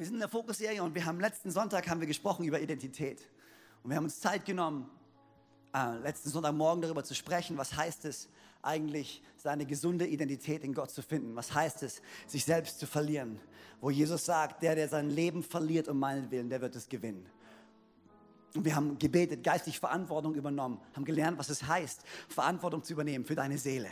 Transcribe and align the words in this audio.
Wir 0.00 0.06
sind 0.06 0.14
in 0.14 0.20
der 0.20 0.30
Fokusserie 0.30 0.82
und 0.82 0.94
wir 0.94 1.04
haben 1.04 1.20
letzten 1.20 1.50
Sonntag 1.50 1.86
haben 1.86 2.00
wir 2.00 2.06
gesprochen 2.06 2.46
über 2.46 2.58
Identität. 2.58 3.20
Und 3.82 3.90
wir 3.90 3.98
haben 3.98 4.04
uns 4.04 4.18
Zeit 4.18 4.46
genommen, 4.46 4.90
äh, 5.74 5.98
letzten 5.98 6.30
Sonntagmorgen 6.30 6.80
darüber 6.80 7.04
zu 7.04 7.14
sprechen, 7.14 7.58
was 7.58 7.76
heißt 7.76 8.06
es 8.06 8.30
eigentlich, 8.62 9.22
seine 9.36 9.66
gesunde 9.66 10.06
Identität 10.06 10.64
in 10.64 10.72
Gott 10.72 10.90
zu 10.90 11.02
finden. 11.02 11.36
Was 11.36 11.52
heißt 11.52 11.82
es, 11.82 12.00
sich 12.26 12.46
selbst 12.46 12.80
zu 12.80 12.86
verlieren? 12.86 13.40
Wo 13.82 13.90
Jesus 13.90 14.24
sagt, 14.24 14.62
der, 14.62 14.74
der 14.74 14.88
sein 14.88 15.10
Leben 15.10 15.42
verliert 15.42 15.86
um 15.86 15.98
meinen 15.98 16.30
Willen, 16.30 16.48
der 16.48 16.62
wird 16.62 16.74
es 16.76 16.88
gewinnen. 16.88 17.26
Und 18.54 18.64
wir 18.64 18.74
haben 18.74 18.98
gebetet, 18.98 19.44
geistig 19.44 19.80
Verantwortung 19.80 20.34
übernommen, 20.34 20.80
haben 20.94 21.04
gelernt, 21.04 21.38
was 21.38 21.50
es 21.50 21.64
heißt, 21.64 22.04
Verantwortung 22.30 22.82
zu 22.82 22.94
übernehmen 22.94 23.26
für 23.26 23.34
deine 23.34 23.58
Seele, 23.58 23.90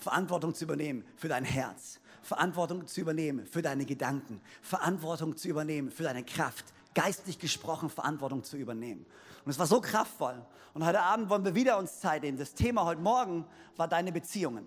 Verantwortung 0.00 0.54
zu 0.54 0.64
übernehmen 0.64 1.02
für 1.16 1.28
dein 1.28 1.46
Herz, 1.46 1.98
Verantwortung 2.26 2.86
zu 2.86 3.00
übernehmen 3.00 3.46
für 3.46 3.62
deine 3.62 3.86
Gedanken, 3.86 4.40
Verantwortung 4.60 5.36
zu 5.36 5.48
übernehmen 5.48 5.90
für 5.90 6.02
deine 6.02 6.24
Kraft, 6.24 6.64
geistlich 6.92 7.38
gesprochen 7.38 7.88
Verantwortung 7.88 8.42
zu 8.42 8.56
übernehmen. 8.56 9.06
Und 9.44 9.50
es 9.50 9.58
war 9.58 9.66
so 9.66 9.80
kraftvoll. 9.80 10.44
Und 10.74 10.84
heute 10.84 11.00
Abend 11.00 11.30
wollen 11.30 11.44
wir 11.44 11.54
wieder 11.54 11.78
uns 11.78 12.00
Zeit 12.00 12.22
nehmen. 12.22 12.36
Das 12.36 12.54
Thema 12.54 12.84
heute 12.84 13.00
Morgen 13.00 13.46
war 13.76 13.86
deine 13.86 14.10
Beziehungen. 14.10 14.66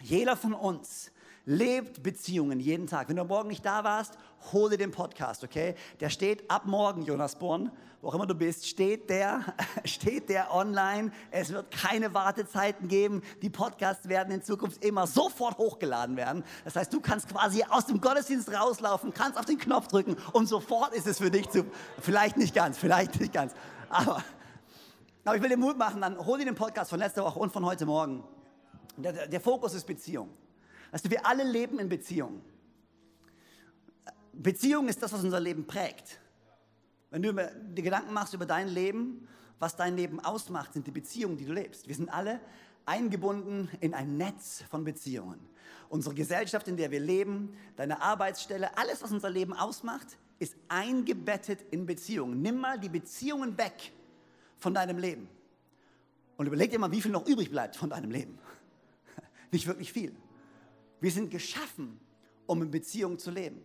Jeder 0.00 0.36
von 0.36 0.54
uns 0.54 1.10
lebt 1.48 2.02
Beziehungen 2.02 2.60
jeden 2.60 2.86
Tag. 2.86 3.08
Wenn 3.08 3.16
du 3.16 3.24
morgen 3.24 3.48
nicht 3.48 3.64
da 3.64 3.82
warst, 3.82 4.18
hol 4.52 4.68
dir 4.68 4.76
den 4.76 4.90
Podcast, 4.90 5.42
okay? 5.42 5.76
Der 5.98 6.10
steht 6.10 6.48
ab 6.50 6.66
morgen, 6.66 7.02
Jonas 7.02 7.36
Born, 7.36 7.72
wo 8.02 8.08
auch 8.08 8.14
immer 8.14 8.26
du 8.26 8.34
bist, 8.34 8.68
steht 8.68 9.08
der, 9.08 9.40
steht 9.86 10.28
der 10.28 10.54
online. 10.54 11.10
Es 11.30 11.50
wird 11.50 11.70
keine 11.70 12.12
Wartezeiten 12.12 12.86
geben. 12.86 13.22
Die 13.40 13.48
Podcasts 13.48 14.10
werden 14.10 14.30
in 14.30 14.42
Zukunft 14.42 14.84
immer 14.84 15.06
sofort 15.06 15.56
hochgeladen 15.56 16.18
werden. 16.18 16.44
Das 16.66 16.76
heißt, 16.76 16.92
du 16.92 17.00
kannst 17.00 17.30
quasi 17.30 17.64
aus 17.70 17.86
dem 17.86 18.02
Gottesdienst 18.02 18.52
rauslaufen, 18.52 19.14
kannst 19.14 19.38
auf 19.38 19.46
den 19.46 19.56
Knopf 19.56 19.88
drücken 19.88 20.18
und 20.34 20.48
sofort 20.48 20.92
ist 20.92 21.06
es 21.06 21.16
für 21.16 21.30
dich 21.30 21.48
zu, 21.48 21.64
vielleicht 21.98 22.36
nicht 22.36 22.54
ganz, 22.54 22.76
vielleicht 22.76 23.18
nicht 23.18 23.32
ganz, 23.32 23.54
aber, 23.88 24.22
aber 25.24 25.36
ich 25.36 25.42
will 25.42 25.48
dir 25.48 25.56
Mut 25.56 25.78
machen, 25.78 26.02
dann 26.02 26.18
hol 26.26 26.38
dir 26.38 26.44
den 26.44 26.54
Podcast 26.54 26.90
von 26.90 26.98
letzter 26.98 27.24
Woche 27.24 27.38
und 27.38 27.54
von 27.54 27.64
heute 27.64 27.86
Morgen. 27.86 28.22
Der, 28.98 29.28
der 29.28 29.40
Fokus 29.40 29.72
ist 29.72 29.86
Beziehung. 29.86 30.28
Weißt 30.90 31.04
du, 31.04 31.10
wir 31.10 31.26
alle 31.26 31.44
leben 31.44 31.78
in 31.78 31.88
Beziehungen. 31.88 32.42
Beziehung 34.32 34.88
ist 34.88 35.02
das, 35.02 35.12
was 35.12 35.24
unser 35.24 35.40
Leben 35.40 35.66
prägt. 35.66 36.20
Wenn 37.10 37.22
du 37.22 37.32
dir 37.32 37.82
Gedanken 37.82 38.12
machst 38.12 38.34
über 38.34 38.46
dein 38.46 38.68
Leben, 38.68 39.26
was 39.58 39.76
dein 39.76 39.96
Leben 39.96 40.20
ausmacht, 40.20 40.72
sind 40.74 40.86
die 40.86 40.90
Beziehungen, 40.90 41.36
die 41.36 41.44
du 41.44 41.52
lebst. 41.52 41.88
Wir 41.88 41.94
sind 41.94 42.08
alle 42.08 42.40
eingebunden 42.86 43.68
in 43.80 43.94
ein 43.94 44.16
Netz 44.16 44.62
von 44.70 44.84
Beziehungen. 44.84 45.40
Unsere 45.88 46.14
Gesellschaft, 46.14 46.68
in 46.68 46.76
der 46.76 46.90
wir 46.90 47.00
leben, 47.00 47.56
deine 47.76 48.00
Arbeitsstelle, 48.00 48.76
alles, 48.76 49.02
was 49.02 49.10
unser 49.10 49.30
Leben 49.30 49.52
ausmacht, 49.52 50.18
ist 50.38 50.54
eingebettet 50.68 51.64
in 51.70 51.86
Beziehungen. 51.86 52.40
Nimm 52.40 52.58
mal 52.58 52.78
die 52.78 52.88
Beziehungen 52.88 53.58
weg 53.58 53.92
von 54.58 54.74
deinem 54.74 54.98
Leben 54.98 55.28
und 56.36 56.46
überleg 56.46 56.70
dir 56.70 56.78
mal, 56.78 56.92
wie 56.92 57.02
viel 57.02 57.10
noch 57.10 57.26
übrig 57.26 57.50
bleibt 57.50 57.76
von 57.76 57.90
deinem 57.90 58.10
Leben. 58.10 58.38
Nicht 59.50 59.66
wirklich 59.66 59.92
viel. 59.92 60.14
Wir 61.00 61.10
sind 61.10 61.30
geschaffen, 61.30 62.00
um 62.46 62.62
in 62.62 62.70
Beziehungen 62.70 63.18
zu 63.18 63.30
leben. 63.30 63.62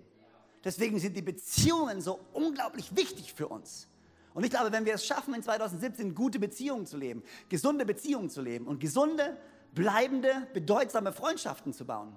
Deswegen 0.63 0.99
sind 0.99 1.15
die 1.17 1.21
Beziehungen 1.21 2.01
so 2.01 2.19
unglaublich 2.31 2.95
wichtig 2.95 3.33
für 3.33 3.47
uns. 3.47 3.87
Und 4.33 4.43
ich 4.43 4.49
glaube, 4.49 4.71
wenn 4.71 4.85
wir 4.85 4.95
es 4.95 5.05
schaffen, 5.05 5.33
in 5.33 5.43
2017 5.43 6.15
gute 6.15 6.39
Beziehungen 6.39 6.85
zu 6.85 6.97
leben, 6.97 7.23
gesunde 7.49 7.85
Beziehungen 7.85 8.29
zu 8.29 8.41
leben 8.41 8.65
und 8.65 8.79
gesunde, 8.79 9.37
bleibende, 9.73 10.47
bedeutsame 10.53 11.11
Freundschaften 11.11 11.73
zu 11.73 11.85
bauen, 11.85 12.15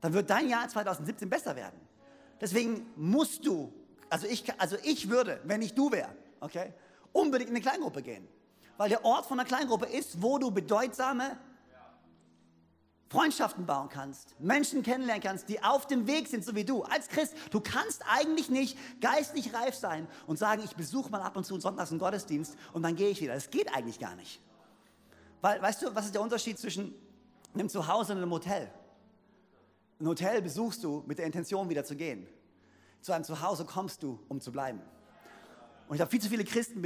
dann 0.00 0.12
wird 0.12 0.28
dein 0.28 0.48
Jahr 0.48 0.68
2017 0.68 1.28
besser 1.28 1.56
werden. 1.56 1.80
Deswegen 2.40 2.86
musst 2.96 3.46
du, 3.46 3.72
also 4.10 4.26
ich, 4.26 4.44
also 4.60 4.76
ich 4.82 5.08
würde, 5.08 5.40
wenn 5.44 5.62
ich 5.62 5.74
du 5.74 5.90
wäre, 5.90 6.14
okay, 6.40 6.72
unbedingt 7.12 7.50
in 7.50 7.56
eine 7.56 7.62
Kleingruppe 7.62 8.02
gehen. 8.02 8.28
Weil 8.76 8.90
der 8.90 9.04
Ort 9.04 9.26
von 9.26 9.40
einer 9.40 9.48
Kleingruppe 9.48 9.86
ist, 9.86 10.22
wo 10.22 10.38
du 10.38 10.50
bedeutsame 10.50 11.36
Freundschaften 13.10 13.64
bauen 13.64 13.88
kannst, 13.88 14.38
Menschen 14.38 14.82
kennenlernen 14.82 15.22
kannst, 15.22 15.48
die 15.48 15.62
auf 15.62 15.86
dem 15.86 16.06
Weg 16.06 16.28
sind, 16.28 16.44
so 16.44 16.54
wie 16.54 16.64
du. 16.64 16.82
Als 16.82 17.08
Christ, 17.08 17.34
du 17.50 17.60
kannst 17.60 18.02
eigentlich 18.06 18.50
nicht 18.50 18.76
geistlich 19.00 19.54
reif 19.54 19.74
sein 19.74 20.06
und 20.26 20.38
sagen, 20.38 20.62
ich 20.62 20.76
besuche 20.76 21.10
mal 21.10 21.22
ab 21.22 21.36
und 21.36 21.44
zu 21.44 21.58
sonntags 21.58 21.90
einen 21.90 22.00
Gottesdienst 22.00 22.56
und 22.74 22.82
dann 22.82 22.96
gehe 22.96 23.08
ich 23.08 23.20
wieder. 23.22 23.34
Das 23.34 23.50
geht 23.50 23.74
eigentlich 23.74 23.98
gar 23.98 24.14
nicht. 24.14 24.40
Weil, 25.40 25.62
weißt 25.62 25.82
du, 25.82 25.94
was 25.94 26.06
ist 26.06 26.14
der 26.14 26.20
Unterschied 26.20 26.58
zwischen 26.58 26.94
einem 27.54 27.70
Zuhause 27.70 28.12
und 28.12 28.18
einem 28.18 28.30
Hotel? 28.30 28.70
Ein 30.00 30.06
Hotel 30.06 30.42
besuchst 30.42 30.84
du 30.84 31.02
mit 31.06 31.18
der 31.18 31.26
Intention, 31.26 31.70
wieder 31.70 31.84
zu 31.84 31.96
gehen. 31.96 32.26
Zu 33.00 33.12
einem 33.12 33.24
Zuhause 33.24 33.64
kommst 33.64 34.02
du, 34.02 34.18
um 34.28 34.40
zu 34.40 34.52
bleiben. 34.52 34.82
Und 35.88 35.94
ich 35.94 36.00
habe 36.02 36.10
viel 36.10 36.20
zu 36.20 36.28
viele 36.28 36.44
Christen 36.44 36.82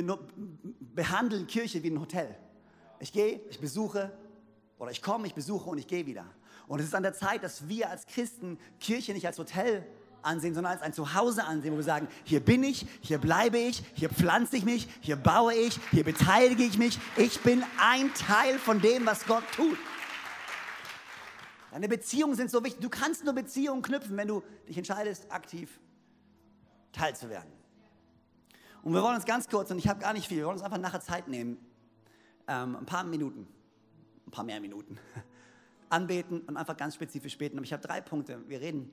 behandeln 0.95 1.49
Kirche 1.49 1.83
wie 1.83 1.91
ein 1.91 2.01
Hotel. 2.01 2.37
Ich 3.01 3.13
gehe, 3.13 3.41
ich 3.51 3.59
besuche, 3.59 4.13
oder 4.83 4.91
ich 4.91 5.01
komme, 5.01 5.29
ich 5.29 5.35
besuche 5.35 5.71
und 5.71 5.79
ich 5.79 5.87
gehe 5.87 6.07
wieder. 6.07 6.25
Und 6.67 6.81
es 6.81 6.87
ist 6.87 6.95
an 6.97 7.05
der 7.05 7.15
Zeit, 7.15 7.45
dass 7.45 7.69
wir 7.69 7.89
als 7.89 8.05
Christen 8.05 8.59
Kirche 8.81 9.13
nicht 9.13 9.25
als 9.29 9.39
Hotel 9.39 9.87
ansehen, 10.23 10.55
sondern 10.55 10.73
als 10.73 10.83
ein 10.83 10.93
Zuhause 10.93 11.45
ansehen, 11.45 11.73
wo 11.73 11.77
wir 11.77 11.85
sagen, 11.85 12.09
hier 12.25 12.41
bin 12.41 12.65
ich, 12.65 12.85
hier 13.01 13.19
bleibe 13.19 13.59
ich, 13.59 13.85
hier 13.95 14.09
pflanze 14.09 14.57
ich 14.57 14.65
mich, 14.65 14.89
hier 15.01 15.15
baue 15.15 15.55
ich, 15.55 15.79
hier 15.93 16.03
beteilige 16.03 16.65
ich 16.65 16.79
mich. 16.79 16.99
Ich 17.17 17.41
bin 17.43 17.63
ein 17.81 18.13
Teil 18.15 18.59
von 18.59 18.81
dem, 18.81 19.07
was 19.07 19.25
Gott 19.25 19.45
tut. 19.55 19.79
Deine 21.71 21.89
Beziehungen 21.89 22.35
sind 22.35 22.51
so 22.51 22.65
wichtig. 22.65 22.81
Du 22.83 22.91
kannst 22.91 23.25
nur 23.25 23.35
Beziehungen 23.35 23.83
knüpfen, 23.83 24.17
wenn 24.17 24.27
du 24.27 24.43
dich 24.69 24.79
entscheidest, 24.79 25.31
aktiv 25.31 25.79
teilzuwerden. 26.91 27.53
Und 28.83 28.95
wir 28.95 29.03
wollen 29.05 29.15
uns 29.15 29.27
ganz 29.27 29.49
kurz, 29.49 29.71
und 29.71 29.79
ich 29.79 29.87
habe 29.87 30.01
gar 30.01 30.13
nicht 30.13 30.27
viel, 30.27 30.39
wir 30.39 30.47
wollen 30.47 30.57
uns 30.57 30.65
einfach 30.65 30.79
nachher 30.79 31.01
Zeit 31.01 31.29
nehmen, 31.29 31.57
ähm, 32.49 32.75
ein 32.75 32.87
paar 32.87 33.05
Minuten 33.05 33.47
ein 34.27 34.31
paar 34.31 34.45
mehr 34.45 34.61
Minuten, 34.61 34.99
anbeten 35.89 36.41
und 36.43 36.57
einfach 36.57 36.77
ganz 36.77 36.95
spezifisch 36.95 37.37
beten. 37.39 37.59
Aber 37.59 37.65
ich 37.65 37.73
habe 37.73 37.83
drei 37.83 38.01
Punkte. 38.01 38.41
Wir 38.49 38.61
reden 38.61 38.91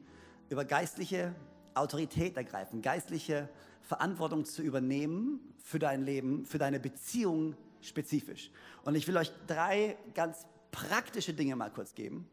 über 0.49 0.65
geistliche 0.65 1.35
Autorität 1.73 2.35
ergreifen, 2.35 2.81
geistliche 2.81 3.49
Verantwortung 3.81 4.45
zu 4.45 4.61
übernehmen 4.61 5.39
für 5.63 5.79
dein 5.79 6.03
Leben, 6.03 6.45
für 6.45 6.57
deine 6.57 6.79
Beziehung 6.79 7.55
spezifisch. 7.81 8.51
Und 8.83 8.95
ich 8.95 9.07
will 9.07 9.17
euch 9.17 9.31
drei 9.47 9.97
ganz 10.13 10.45
praktische 10.71 11.33
Dinge 11.33 11.55
mal 11.55 11.71
kurz 11.71 11.95
geben. 11.95 12.27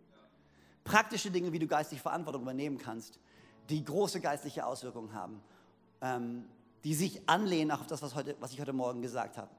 Praktische 0.84 1.30
Dinge, 1.30 1.52
wie 1.52 1.58
du 1.58 1.66
geistliche 1.66 2.02
Verantwortung 2.02 2.42
übernehmen 2.42 2.78
kannst, 2.78 3.18
die 3.68 3.84
große 3.84 4.20
geistliche 4.20 4.66
Auswirkungen 4.66 5.12
haben, 5.12 5.40
ähm, 6.00 6.44
die 6.84 6.94
sich 6.94 7.28
anlehnen 7.28 7.72
auch 7.72 7.80
auf 7.80 7.86
das, 7.86 8.02
was, 8.02 8.14
heute, 8.14 8.36
was 8.40 8.52
ich 8.52 8.60
heute 8.60 8.72
Morgen 8.72 9.02
gesagt 9.02 9.36
habe. 9.36 9.50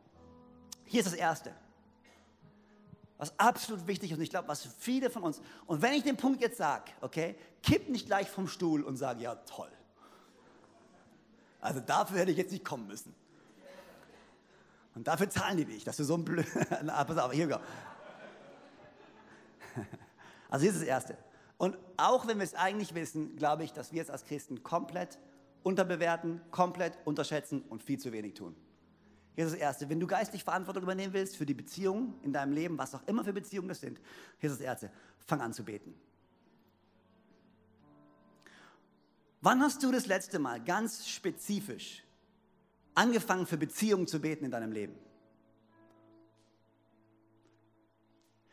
Hier 0.86 1.02
ist 1.02 1.08
das 1.08 1.14
Erste 1.14 1.52
was 3.18 3.38
absolut 3.40 3.88
wichtig 3.88 4.12
ist 4.12 4.18
und 4.18 4.24
ich 4.24 4.30
glaube, 4.30 4.48
was 4.48 4.68
viele 4.78 5.10
von 5.10 5.24
uns, 5.24 5.42
und 5.66 5.82
wenn 5.82 5.94
ich 5.94 6.04
den 6.04 6.18
Punkt 6.18 6.42
jetzt 6.42 6.58
sage, 6.58 6.92
okay, 7.02 7.36
kipp 7.64 7.90
nicht 7.90 8.06
gleich 8.06 8.30
vom 8.30 8.48
Stuhl 8.48 8.84
und 8.84 8.98
sage, 8.98 9.24
ja 9.24 9.36
toll. 9.36 9.72
Also 11.60 11.80
dafür 11.80 12.20
hätte 12.20 12.32
ich 12.32 12.38
jetzt 12.38 12.52
nicht 12.52 12.64
kommen 12.64 12.88
müssen. 12.88 13.16
Und 14.94 15.08
dafür 15.08 15.30
zahlen 15.30 15.58
die 15.58 15.66
dich, 15.66 15.84
dass 15.84 15.98
du 15.98 16.04
so 16.04 16.16
ein 16.16 16.26
blöd, 16.26 16.46
pass 16.86 17.18
auf, 17.18 17.32
hier 17.32 17.50
wir 17.50 17.62
Also 20.50 20.64
hier 20.64 20.72
ist 20.72 20.82
das 20.82 20.88
Erste. 20.88 21.18
Und 21.58 21.78
auch 21.98 22.28
wenn 22.28 22.38
wir 22.38 22.44
es 22.44 22.54
eigentlich 22.54 22.94
wissen, 22.94 23.36
glaube 23.36 23.64
ich, 23.64 23.74
dass 23.74 23.92
wir 23.92 24.02
es 24.02 24.10
als 24.10 24.26
Christen 24.26 24.64
komplett 24.64 25.18
unterbewerten, 25.64 26.42
komplett 26.52 26.98
unterschätzen 27.06 27.64
und 27.64 27.84
viel 27.84 28.00
zu 28.00 28.12
wenig 28.12 28.36
tun. 28.36 28.56
Hier 29.38 29.46
ist 29.46 29.54
das 29.54 29.60
Erste. 29.60 29.88
Wenn 29.88 30.00
du 30.00 30.08
geistlich 30.08 30.44
Verantwortung 30.44 30.82
übernehmen 30.82 31.14
willst 31.14 31.38
für 31.38 31.46
die 31.46 31.54
Beziehungen 31.54 32.20
in 32.24 32.34
deinem 32.34 32.54
Leben, 32.54 32.76
was 32.80 32.96
auch 32.96 33.06
immer 33.06 33.24
für 33.24 33.34
Beziehungen 33.34 33.68
das 33.68 33.80
sind, 33.80 34.02
hier 34.40 34.50
ist 34.50 34.58
das 34.58 34.66
Erste. 34.66 34.92
Fang 35.28 35.42
an 35.42 35.54
zu 35.54 35.64
beten. 35.64 35.94
Wann 39.42 39.62
hast 39.62 39.84
du 39.84 39.92
das 39.92 40.08
letzte 40.08 40.40
Mal 40.40 40.64
ganz 40.64 41.08
spezifisch 41.08 42.04
angefangen 42.96 43.46
für 43.46 43.58
Beziehungen 43.58 44.08
zu 44.08 44.20
beten 44.20 44.44
in 44.44 44.50
deinem 44.50 44.72
Leben? 44.72 44.96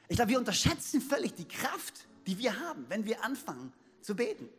Ich 0.08 0.16
glaube, 0.16 0.32
wir 0.32 0.38
unterschätzen 0.38 1.00
völlig 1.00 1.32
die 1.32 1.48
Kraft, 1.48 2.06
die 2.26 2.36
wir 2.36 2.60
haben, 2.60 2.84
wenn 2.90 3.06
wir 3.06 3.24
anfangen 3.24 3.72
zu 4.02 4.14
beten. 4.14 4.50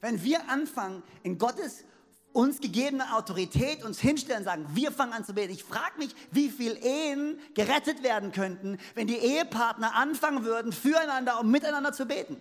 Wenn 0.00 0.24
wir 0.24 0.48
anfangen, 0.48 1.04
in 1.22 1.38
Gottes 1.38 1.84
uns 2.32 2.60
gegebene 2.60 3.14
Autorität 3.14 3.84
uns 3.84 4.00
hinstellen 4.00 4.40
und 4.40 4.44
sagen, 4.44 4.66
wir 4.74 4.92
fangen 4.92 5.12
an 5.12 5.24
zu 5.24 5.34
beten. 5.34 5.52
Ich 5.52 5.64
frage 5.64 5.98
mich, 5.98 6.14
wie 6.30 6.50
viele 6.50 6.76
Ehen 6.76 7.38
gerettet 7.54 8.02
werden 8.02 8.32
könnten, 8.32 8.78
wenn 8.94 9.06
die 9.06 9.16
Ehepartner 9.16 9.94
anfangen 9.94 10.44
würden, 10.44 10.72
füreinander 10.72 11.40
und 11.40 11.50
miteinander 11.50 11.92
zu 11.92 12.06
beten. 12.06 12.40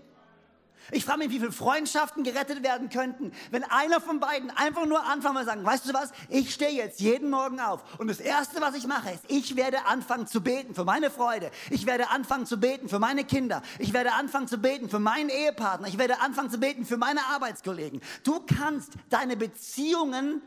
Ich 0.92 1.06
frage 1.06 1.20
mich, 1.20 1.30
wie 1.30 1.40
viele 1.40 1.52
Freundschaften 1.52 2.24
gerettet 2.24 2.64
werden 2.64 2.90
könnten, 2.90 3.32
wenn 3.52 3.64
einer 3.66 4.00
von 4.00 4.20
beiden 4.20 4.50
einfach 4.52 4.86
nur 4.86 5.04
anfangen 5.04 5.38
und 5.38 5.46
sagen, 5.46 5.66
weißt 5.66 5.90
du 5.90 5.94
was, 5.94 6.12
ich 6.30 6.54
stehe 6.54 6.72
jetzt 6.72 7.02
jeden 7.02 7.30
Morgen 7.30 7.60
auf 7.60 7.84
und 8.00 8.08
das 8.08 8.20
Erste, 8.20 8.62
was 8.62 8.76
ich 8.76 8.88
mache, 8.88 9.12
ist, 9.12 9.24
ich 9.28 9.56
werde 9.56 9.86
anfangen 9.86 10.28
zu 10.28 10.42
beten 10.42 10.74
für 10.74 10.86
meine 10.86 11.12
Freude. 11.12 11.52
Ich 11.70 11.86
werde 11.86 12.10
anfangen 12.10 12.46
zu 12.46 12.58
beten 12.58 12.88
für 12.88 13.00
meine 13.00 13.26
Kinder. 13.26 13.62
Ich 13.80 13.94
werde 13.94 14.14
anfangen 14.14 14.48
zu 14.48 14.58
beten 14.58 14.90
für 14.90 15.00
meinen 15.00 15.30
Ehepartner. 15.30 15.88
Ich 15.88 15.98
werde 15.98 16.22
anfangen 16.22 16.50
zu 16.50 16.58
beten 16.58 16.86
für 16.86 16.98
meine 16.98 17.26
Arbeitskollegen. 17.26 18.02
Du 18.24 18.40
kannst 18.40 18.94
deine 19.10 19.36
Beziehungen 19.36 20.42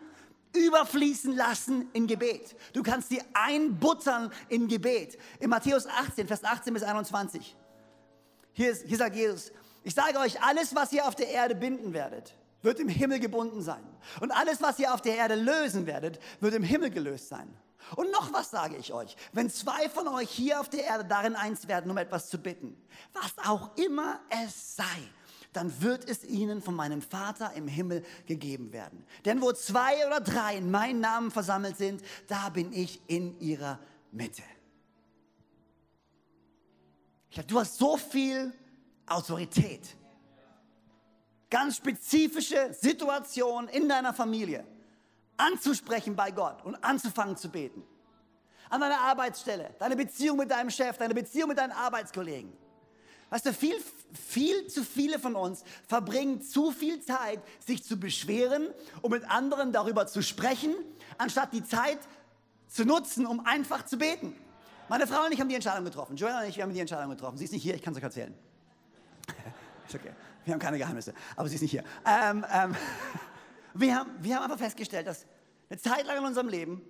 überfließen 0.57 1.37
lassen 1.37 1.89
in 1.93 2.07
Gebet. 2.07 2.57
Du 2.73 2.83
kannst 2.83 3.09
sie 3.11 3.23
einbuttern 3.35 4.33
in 4.49 4.69
Gebet. 4.69 5.19
In 5.39 5.51
Matthäus 5.51 5.87
18, 5.87 6.27
Vers 6.27 6.45
18 6.45 6.75
bis 6.75 6.83
21. 6.83 7.57
Hier, 8.53 8.71
ist, 8.71 8.87
hier 8.87 8.97
sagt 8.97 9.15
Jesus, 9.15 9.53
ich 9.83 9.95
sage 9.95 10.19
euch, 10.19 10.43
alles, 10.43 10.75
was 10.75 10.93
ihr 10.93 11.07
auf 11.07 11.15
der 11.15 11.29
Erde 11.29 11.55
binden 11.55 11.93
werdet, 11.93 12.35
wird 12.63 12.79
im 12.79 12.89
Himmel 12.89 13.21
gebunden 13.21 13.63
sein. 13.63 13.83
Und 14.21 14.31
alles, 14.31 14.61
was 14.61 14.79
ihr 14.79 14.93
auf 14.93 15.01
der 15.01 15.17
Erde 15.17 15.35
lösen 15.35 15.87
werdet, 15.87 16.21
wird 16.41 16.55
im 16.55 16.63
Himmel 16.63 16.91
gelöst 16.91 17.29
sein. 17.29 17.49
Und 17.97 18.11
noch 18.13 18.33
was 18.33 18.51
sage 18.51 18.77
ich 18.77 18.93
euch, 18.93 19.17
wenn 19.33 19.51
zwei 19.51 19.89
von 19.89 20.07
euch 20.09 20.31
hier 20.31 20.61
auf 20.61 20.69
der 20.69 20.85
Erde 20.85 21.05
darin 21.05 21.35
eins 21.35 21.67
werden, 21.67 21.91
um 21.91 21.97
etwas 21.97 22.29
zu 22.29 22.39
bitten, 22.39 22.77
was 23.15 23.47
auch 23.47 23.77
immer 23.77 24.21
es 24.29 24.77
sei, 24.77 24.85
dann 25.53 25.83
wird 25.83 26.09
es 26.09 26.23
ihnen 26.23 26.63
von 26.63 26.75
meinem 26.75 27.03
Vater 27.03 27.53
im 27.55 27.67
Himmel 27.67 28.05
gegeben 28.27 28.73
werden. 28.73 29.05
Denn 29.25 29.41
wo 29.41 29.53
zwei 29.53 30.07
oder 30.07 30.21
drei 30.21 30.57
in 30.57 30.71
meinen 30.71 31.01
Namen 31.01 31.31
versammelt 31.31 31.77
sind, 31.77 32.03
da 32.29 32.51
bin 32.51 32.73
ich 32.73 33.01
in 33.09 33.41
ihrer 33.41 33.81
Mitte. 34.13 34.43
Ich 37.31 37.35
glaube, 37.35 37.49
du 37.49 37.59
hast 37.59 37.79
so 37.79 37.97
viel 37.97 38.53
Autorität. 39.11 39.97
Ganz 41.51 41.77
spezifische 41.77 42.73
Situationen 42.73 43.69
in 43.69 43.89
deiner 43.89 44.15
Familie 44.15 44.65
anzusprechen 45.37 46.15
bei 46.15 46.31
Gott 46.31 46.65
und 46.65 46.77
anzufangen 46.85 47.37
zu 47.37 47.49
beten. 47.49 47.83
An 48.69 48.81
deiner 48.81 49.01
Arbeitsstelle, 49.01 49.75
deine 49.79 49.97
Beziehung 49.97 50.37
mit 50.37 50.51
deinem 50.51 50.71
Chef, 50.71 50.97
deine 50.97 51.15
Beziehung 51.15 51.49
mit 51.49 51.59
deinen 51.59 51.73
Arbeitskollegen. 51.73 52.53
Weißt 53.31 53.47
du, 53.47 53.53
viel, 53.53 53.77
viel 54.13 54.67
zu 54.67 54.85
viele 54.85 55.19
von 55.19 55.35
uns 55.37 55.65
verbringen 55.87 56.43
zu 56.43 56.73
viel 56.73 57.01
Zeit, 57.01 57.41
sich 57.65 57.85
zu 57.85 57.99
beschweren, 57.99 58.69
um 59.03 59.13
mit 59.13 59.29
anderen 59.29 59.73
darüber 59.73 60.07
zu 60.07 60.23
sprechen, 60.23 60.75
anstatt 61.17 61.53
die 61.53 61.65
Zeit 61.65 61.99
zu 62.69 62.85
nutzen, 62.85 63.27
um 63.27 63.45
einfach 63.47 63.85
zu 63.85 63.99
beten. 63.99 64.37
Meine 64.89 65.07
Frau 65.07 65.25
und 65.25 65.33
ich 65.33 65.41
haben 65.41 65.49
die 65.49 65.55
Entscheidung 65.55 65.85
getroffen. 65.85 66.17
Joanna 66.17 66.43
und 66.43 66.49
ich, 66.49 66.61
haben 66.61 66.73
die 66.73 66.81
Entscheidung 66.81 67.11
getroffen. 67.11 67.39
Sie 67.39 67.45
ist 67.45 67.53
nicht 67.53 67.63
hier, 67.63 67.75
ich 67.75 67.83
kann 67.83 67.93
es 67.93 67.99
euch 67.99 68.05
erzählen. 68.05 68.35
ist 69.87 69.95
okay. 69.95 70.13
Wir 70.45 70.55
haben 70.55 70.61
keine 70.61 70.79
Geheimnisse, 70.79 71.15
aber 71.37 71.49
sie 71.49 71.57
ist 71.57 71.63
nicht 71.63 71.71
hier. 71.71 71.85
Ähm, 72.07 72.45
ähm, 72.53 72.77
wir, 73.75 73.95
haben, 73.95 74.11
wir 74.21 74.37
haben 74.37 74.45
einfach 74.45 74.59
festgestellt, 74.59 75.07
dass 75.07 75.27
eine 75.69 75.79
Zeit 75.79 76.07
lang 76.07 76.19
in 76.19 76.25
unserem 76.25 76.49
Leben 76.49 76.83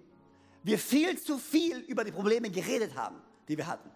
wir 0.62 0.78
viel 0.78 1.18
zu 1.18 1.38
viel 1.38 1.78
über 1.80 2.04
die 2.04 2.12
Probleme 2.12 2.50
geredet 2.50 2.94
haben, 2.94 3.16
die 3.48 3.56
wir 3.56 3.66
hatten. 3.66 3.90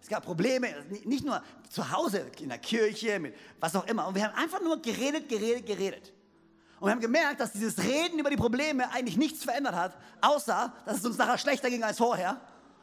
Es 0.00 0.08
gab 0.08 0.24
Probleme, 0.24 0.68
nicht 1.04 1.24
nur 1.24 1.42
zu 1.68 1.90
Hause, 1.90 2.30
in 2.40 2.48
der 2.48 2.58
Kirche, 2.58 3.18
mit 3.18 3.34
was 3.60 3.74
auch 3.74 3.86
immer. 3.86 4.06
Und 4.06 4.14
wir 4.14 4.24
haben 4.24 4.34
einfach 4.36 4.60
nur 4.60 4.80
geredet, 4.80 5.28
geredet, 5.28 5.66
geredet. 5.66 6.12
Und 6.80 6.86
wir 6.86 6.92
haben 6.92 7.00
gemerkt, 7.00 7.40
dass 7.40 7.52
dieses 7.52 7.78
Reden 7.82 8.18
über 8.18 8.30
die 8.30 8.36
Probleme 8.36 8.90
eigentlich 8.92 9.16
nichts 9.16 9.42
verändert 9.42 9.74
hat, 9.74 9.98
außer 10.20 10.72
dass 10.86 10.98
es 10.98 11.04
uns 11.04 11.18
nachher 11.18 11.36
schlechter 11.36 11.68
ging 11.68 11.82
als 11.82 11.98
vorher. 11.98 12.40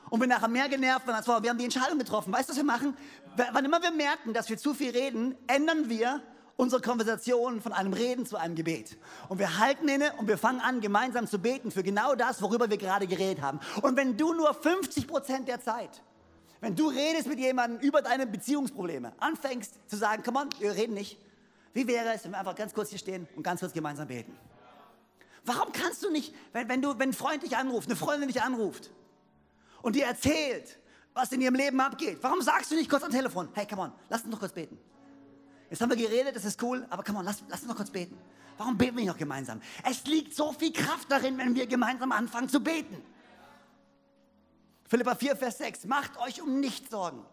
Und 0.10 0.20
wir 0.20 0.28
nachher 0.28 0.48
mehr 0.48 0.70
genervt 0.70 1.08
waren 1.08 1.16
als 1.16 1.26
vorher. 1.26 1.44
Wir 1.44 1.50
haben 1.50 1.58
die 1.58 1.66
Entscheidung 1.66 1.98
getroffen. 1.98 2.32
Weißt 2.32 2.50
du, 2.50 2.52
was 2.52 2.58
wir 2.58 2.64
machen? 2.64 2.96
Wann 3.52 3.66
immer 3.66 3.82
wir 3.82 3.92
merken, 3.92 4.34
dass 4.34 4.50
wir 4.50 4.58
zu 4.58 4.74
viel 4.74 4.92
reden, 4.92 5.36
ändern 5.48 5.90
wir 5.90 6.22
unsere 6.58 6.82
Konversation 6.82 7.62
von 7.62 7.74
einem 7.74 7.94
Reden 7.94 8.26
zu 8.26 8.38
einem 8.38 8.56
Gebet. 8.56 8.98
Und 9.28 9.40
wir 9.40 9.60
halten 9.60 9.88
inne 9.90 10.14
und 10.18 10.28
wir 10.28 10.38
fangen 10.38 10.62
an, 10.62 10.80
gemeinsam 10.80 11.28
zu 11.28 11.40
beten 11.40 11.72
für 11.72 11.84
genau 11.84 12.16
das, 12.16 12.42
worüber 12.42 12.70
wir 12.70 12.78
gerade 12.78 13.08
geredet 13.08 13.42
haben. 13.42 13.60
Und 13.82 13.98
wenn 13.98 14.16
du 14.16 14.34
nur 14.34 14.54
50 14.54 15.08
Prozent 15.08 15.48
der 15.48 15.62
Zeit, 15.62 16.02
wenn 16.62 16.76
du 16.76 16.88
redest 16.88 17.28
mit 17.28 17.40
jemandem 17.40 17.80
über 17.82 18.02
deine 18.02 18.26
Beziehungsprobleme, 18.26 19.14
anfängst 19.20 19.90
zu 19.90 19.98
sagen, 19.98 20.24
komm 20.26 20.38
on, 20.38 20.50
wir 20.60 20.74
reden 20.76 20.94
nicht. 20.94 21.20
Wie 21.74 21.88
wäre 21.88 22.14
es, 22.14 22.24
wenn 22.24 22.32
wir 22.32 22.40
einfach 22.40 22.56
ganz 22.56 22.74
kurz 22.74 22.90
hier 22.90 23.00
stehen 23.00 23.28
und 23.36 23.44
ganz 23.44 23.60
kurz 23.60 23.74
gemeinsam 23.74 24.08
beten? 24.08 24.38
Warum 25.44 25.74
kannst 25.74 26.04
du 26.04 26.10
nicht, 26.10 26.34
wenn, 26.54 26.70
wenn, 26.70 26.82
du, 26.82 26.98
wenn 26.98 27.10
ein 27.10 27.14
Freund 27.14 27.44
dich 27.44 27.58
anruft, 27.58 27.90
eine 27.90 27.98
Freundin 27.98 28.30
dich 28.30 28.42
anruft 28.42 28.92
und 29.86 29.96
dir 29.96 30.06
erzählt, 30.06 30.80
was 31.14 31.32
in 31.32 31.42
ihrem 31.42 31.54
Leben 31.54 31.80
abgeht, 31.80 32.18
warum 32.22 32.42
sagst 32.42 32.72
du 32.72 32.76
nicht 32.76 32.90
kurz 32.90 33.04
am 33.04 33.12
Telefon, 33.12 33.50
hey, 33.54 33.68
come 33.68 33.84
on, 33.84 33.92
lass 34.10 34.24
uns 34.24 34.32
noch 34.32 34.40
kurz 34.40 34.52
beten. 34.52 34.80
Jetzt 35.70 35.80
haben 35.80 35.92
wir 35.92 35.96
geredet, 35.96 36.36
das 36.36 36.44
ist 36.44 36.62
cool, 36.64 36.88
aber 36.90 37.04
come 37.04 37.20
on, 37.20 37.26
lass, 37.26 37.44
lass 37.50 37.60
uns 37.60 37.70
noch 37.70 37.76
kurz 37.76 37.92
beten. 37.92 38.18
Warum 38.58 38.80
beten 38.80 38.96
wir 38.96 39.02
nicht 39.02 39.12
noch 39.12 39.18
gemeinsam? 39.18 39.62
Es 39.88 40.04
liegt 40.06 40.34
so 40.34 40.52
viel 40.54 40.74
Kraft 40.74 41.12
darin, 41.12 41.38
wenn 41.38 41.54
wir 41.54 41.68
gemeinsam 41.68 42.12
anfangen 42.12 42.50
zu 42.50 42.62
beten. 42.62 43.00
Philippa 44.90 45.14
4, 45.14 45.36
Vers 45.36 45.60
6, 45.60 45.86
macht 45.86 46.18
euch 46.18 46.42
um 46.42 46.60
nichts 46.60 46.90
Sorgen. 46.90 47.24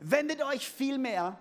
Wendet 0.00 0.42
euch 0.42 0.68
vielmehr 0.68 1.38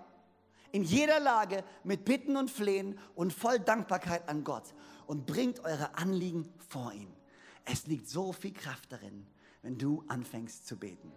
in 0.71 0.85
jeder 0.85 1.19
Lage 1.19 1.65
mit 1.83 2.05
Bitten 2.05 2.37
und 2.37 2.49
Flehen 2.49 2.97
und 3.13 3.33
voll 3.33 3.59
Dankbarkeit 3.59 4.29
an 4.29 4.45
Gott 4.45 4.73
und 5.05 5.25
bringt 5.25 5.59
eure 5.65 5.95
Anliegen 5.95 6.47
vor 6.69 6.93
ihn. 6.93 7.13
Es 7.65 7.87
liegt 7.87 8.07
so 8.07 8.31
viel 8.31 8.53
Kraft 8.53 8.89
darin, 8.89 9.27
wenn 9.61 9.77
du 9.77 10.03
anfängst 10.07 10.67
zu 10.67 10.77
beten. 10.77 11.11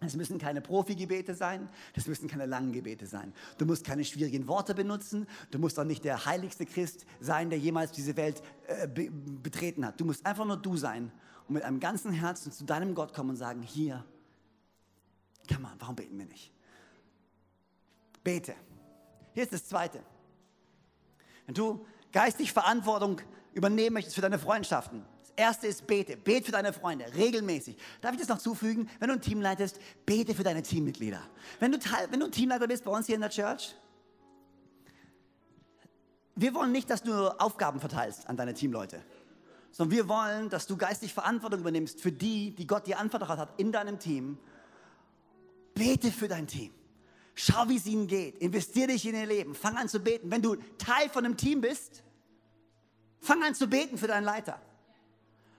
Es 0.00 0.14
müssen 0.14 0.38
keine 0.38 0.60
Profi-Gebete 0.60 1.34
sein, 1.34 1.70
das 1.94 2.06
müssen 2.06 2.28
keine 2.28 2.44
langen 2.44 2.72
Gebete 2.72 3.06
sein. 3.06 3.32
Du 3.56 3.64
musst 3.64 3.84
keine 3.84 4.04
schwierigen 4.04 4.46
Worte 4.46 4.74
benutzen, 4.74 5.26
du 5.50 5.58
musst 5.58 5.78
auch 5.78 5.84
nicht 5.84 6.04
der 6.04 6.26
heiligste 6.26 6.66
Christ 6.66 7.06
sein, 7.18 7.48
der 7.48 7.58
jemals 7.58 7.92
diese 7.92 8.16
Welt 8.16 8.42
äh, 8.66 8.86
be 8.86 9.10
betreten 9.10 9.86
hat. 9.86 9.98
Du 9.98 10.04
musst 10.04 10.26
einfach 10.26 10.44
nur 10.44 10.58
du 10.58 10.76
sein 10.76 11.10
und 11.48 11.54
mit 11.54 11.62
einem 11.62 11.80
ganzen 11.80 12.12
Herzen 12.12 12.52
zu 12.52 12.64
deinem 12.64 12.94
Gott 12.94 13.14
kommen 13.14 13.30
und 13.30 13.36
sagen, 13.36 13.62
hier, 13.62 14.04
kann 15.48 15.62
man, 15.62 15.72
warum 15.78 15.96
beten 15.96 16.18
wir 16.18 16.26
nicht? 16.26 16.52
Bete. 18.22 18.54
Hier 19.32 19.44
ist 19.44 19.52
das 19.52 19.66
Zweite. 19.66 20.02
Wenn 21.46 21.54
du 21.54 21.86
geistig 22.12 22.52
Verantwortung 22.52 23.20
übernehmen 23.54 23.94
möchtest 23.94 24.16
für 24.16 24.22
deine 24.22 24.38
Freundschaften, 24.38 25.04
Erste 25.36 25.66
ist 25.66 25.86
bete. 25.86 26.16
Bete 26.16 26.46
für 26.46 26.52
deine 26.52 26.72
Freunde, 26.72 27.04
regelmäßig. 27.14 27.76
Darf 28.00 28.14
ich 28.14 28.20
das 28.20 28.28
noch 28.28 28.38
zufügen? 28.38 28.88
Wenn 28.98 29.08
du 29.08 29.14
ein 29.14 29.20
Team 29.20 29.40
leitest, 29.40 29.78
bete 30.06 30.34
für 30.34 30.42
deine 30.42 30.62
Teammitglieder. 30.62 31.20
Wenn 31.60 31.72
du, 31.72 31.78
Teil, 31.78 32.08
wenn 32.10 32.20
du 32.20 32.26
ein 32.26 32.32
Teamleiter 32.32 32.66
bist 32.66 32.84
bei 32.84 32.90
uns 32.90 33.06
hier 33.06 33.14
in 33.14 33.20
der 33.20 33.30
Church, 33.30 33.74
wir 36.34 36.54
wollen 36.54 36.72
nicht, 36.72 36.90
dass 36.90 37.02
du 37.02 37.28
Aufgaben 37.38 37.80
verteilst 37.80 38.28
an 38.28 38.36
deine 38.36 38.54
Teamleute 38.54 39.02
sondern 39.76 39.98
wir 39.98 40.08
wollen, 40.08 40.48
dass 40.48 40.66
du 40.66 40.78
geistig 40.78 41.12
Verantwortung 41.12 41.60
übernimmst 41.60 42.00
für 42.00 42.10
die, 42.10 42.54
die 42.54 42.66
Gott 42.66 42.86
dir 42.86 42.98
anvertraut 42.98 43.36
hat 43.36 43.60
in 43.60 43.72
deinem 43.72 43.98
Team. 43.98 44.38
Bete 45.74 46.10
für 46.10 46.28
dein 46.28 46.46
Team. 46.46 46.72
Schau, 47.34 47.68
wie 47.68 47.76
es 47.76 47.84
ihnen 47.84 48.06
geht. 48.06 48.38
Investiere 48.38 48.86
dich 48.86 49.06
in 49.06 49.14
ihr 49.14 49.26
Leben. 49.26 49.54
Fang 49.54 49.76
an 49.76 49.90
zu 49.90 50.00
beten. 50.00 50.30
Wenn 50.30 50.40
du 50.40 50.56
Teil 50.78 51.10
von 51.10 51.26
einem 51.26 51.36
Team 51.36 51.60
bist, 51.60 52.02
fang 53.20 53.42
an 53.42 53.54
zu 53.54 53.66
beten 53.66 53.98
für 53.98 54.06
deinen 54.06 54.24
Leiter. 54.24 54.58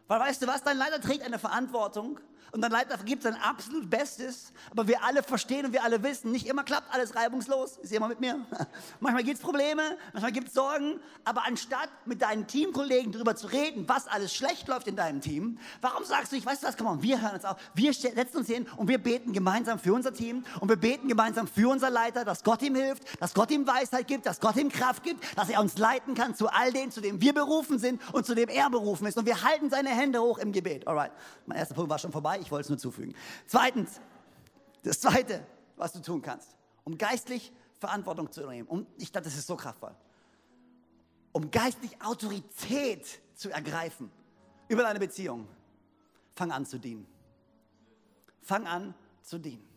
Weil 0.08 0.20
weißt 0.20 0.42
du 0.42 0.48
was, 0.48 0.64
dein 0.64 0.78
Leiter 0.78 1.02
trägt 1.02 1.24
eine 1.24 1.40
Verantwortung 1.40 2.20
und 2.52 2.62
dein 2.62 2.72
Leiter 2.72 2.98
gibt 3.04 3.24
sein 3.24 3.36
absolut 3.36 3.90
Bestes, 3.90 4.54
aber 4.72 4.88
wir 4.88 5.04
alle 5.04 5.22
verstehen 5.22 5.66
und 5.66 5.74
wir 5.74 5.84
alle 5.84 6.02
wissen, 6.02 6.32
nicht 6.32 6.48
immer 6.48 6.64
klappt 6.64 6.94
alles 6.94 7.16
reibungslos. 7.16 7.78
Ist 7.78 7.92
jemand 7.92 8.12
mit 8.12 8.20
mir? 8.20 8.46
manchmal 9.00 9.24
gibt 9.24 9.38
es 9.38 9.44
Probleme, 9.44 9.82
manchmal 10.14 10.32
gibt 10.32 10.48
es 10.48 10.54
Sorgen, 10.54 11.00
aber 11.26 11.46
anstatt 11.46 11.90
mit 12.06 12.22
deinen 12.22 12.48
Teamkollegen 12.48 13.12
darüber 13.12 13.36
zu 13.36 13.48
reden, 13.48 13.88
was 13.88 14.08
alles 14.08 14.34
schlecht 14.34 14.68
läuft 14.68 14.88
in 14.88 14.96
deinem 14.96 15.22
Team, 15.22 15.60
warum 15.82 16.06
sagst 16.06 16.32
du, 16.32 16.36
ich 16.38 16.46
weiß 16.46 16.64
was, 16.64 16.78
komm 16.78 16.88
on, 16.88 17.04
wir 17.04 17.22
hören 17.22 17.36
uns 17.36 17.46
auf, 17.46 17.58
wir 17.74 17.94
setzen 17.94 18.38
uns 18.38 18.48
hin 18.48 18.66
und 18.78 18.88
wir 18.88 18.98
beten 18.98 19.34
gemeinsam 19.34 19.78
für 19.78 19.94
unser 19.94 20.14
Team 20.14 20.46
und 20.60 20.70
wir 20.70 20.78
beten 20.78 21.08
gemeinsam 21.08 21.48
für 21.48 21.70
unser 21.70 21.90
Leiter, 21.90 22.24
dass 22.24 22.44
Gott 22.44 22.62
ihm 22.62 22.76
hilft, 22.76 23.22
dass 23.22 23.34
Gott 23.34 23.52
ihm 23.52 23.68
Weisheit 23.68 24.08
gibt, 24.08 24.26
dass 24.26 24.40
Gott 24.40 24.56
ihm 24.56 24.70
Kraft 24.70 25.04
gibt, 25.04 25.24
dass 25.38 25.50
er 25.50 25.60
uns 25.60 25.78
leiten 25.78 26.16
kann 26.16 26.34
zu 26.34 26.48
all 26.48 26.72
dem, 26.72 26.92
zu 26.92 27.02
dem 27.02 27.22
wir 27.22 27.34
berufen 27.34 27.78
sind 27.78 28.02
und 28.14 28.26
zu 28.26 28.36
dem 28.36 28.50
er 28.50 28.70
berufen 28.70 29.06
ist 29.06 29.18
und 29.18 29.26
wir 29.26 29.44
halten 29.44 29.70
seine 29.70 29.90
Hände 29.90 30.22
hoch 30.22 30.38
im 30.38 30.54
Gebet. 30.54 30.88
Alright, 30.88 31.12
mein 31.46 31.58
erster 31.58 31.76
Punkt 31.76 31.90
war 31.90 32.00
schon 32.00 32.12
vorbei, 32.12 32.27
ich 32.36 32.52
wollte 32.52 32.64
es 32.64 32.70
nur 32.70 32.78
zufügen. 32.78 33.16
Zweitens, 33.46 34.02
das 34.84 35.00
Zweite, 35.00 35.46
was 35.76 35.94
du 35.94 36.02
tun 36.02 36.22
kannst, 36.22 36.56
um 36.84 36.98
geistlich 36.98 37.54
Verantwortung 37.80 38.32
zu 38.32 38.42
übernehmen. 38.42 38.68
Und 38.68 38.88
ich 38.98 39.12
glaube, 39.12 39.26
das 39.26 39.36
ist 39.36 39.48
so 39.48 39.56
kraftvoll. 39.56 39.96
Um 41.32 41.52
geistlich 41.52 42.02
Autorität 42.02 43.06
zu 43.36 43.50
ergreifen 43.50 44.12
über 44.68 44.84
deine 44.84 45.00
Beziehung, 45.00 45.48
fang 46.36 46.52
an 46.52 46.66
zu 46.66 46.80
dienen. 46.80 47.06
Fang 48.42 48.66
an 48.66 48.94
zu 49.22 49.38
dienen. 49.38 49.68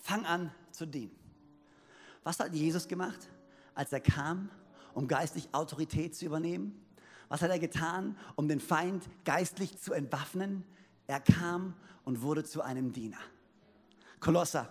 Fang 0.00 0.24
an 0.24 0.52
zu 0.70 0.86
dienen. 0.86 1.16
Was 2.24 2.38
hat 2.38 2.54
Jesus 2.54 2.88
gemacht, 2.88 3.28
als 3.74 3.92
er 3.92 4.00
kam, 4.00 4.50
um 4.94 5.08
geistlich 5.08 5.48
Autorität 5.52 6.14
zu 6.14 6.24
übernehmen? 6.24 6.80
Was 7.32 7.40
hat 7.40 7.48
er 7.48 7.58
getan, 7.58 8.14
um 8.36 8.46
den 8.46 8.60
Feind 8.60 9.08
geistlich 9.24 9.78
zu 9.78 9.94
entwaffnen? 9.94 10.64
Er 11.06 11.18
kam 11.18 11.72
und 12.04 12.20
wurde 12.20 12.44
zu 12.44 12.60
einem 12.60 12.92
Diener. 12.92 13.16
Kolosser, 14.20 14.70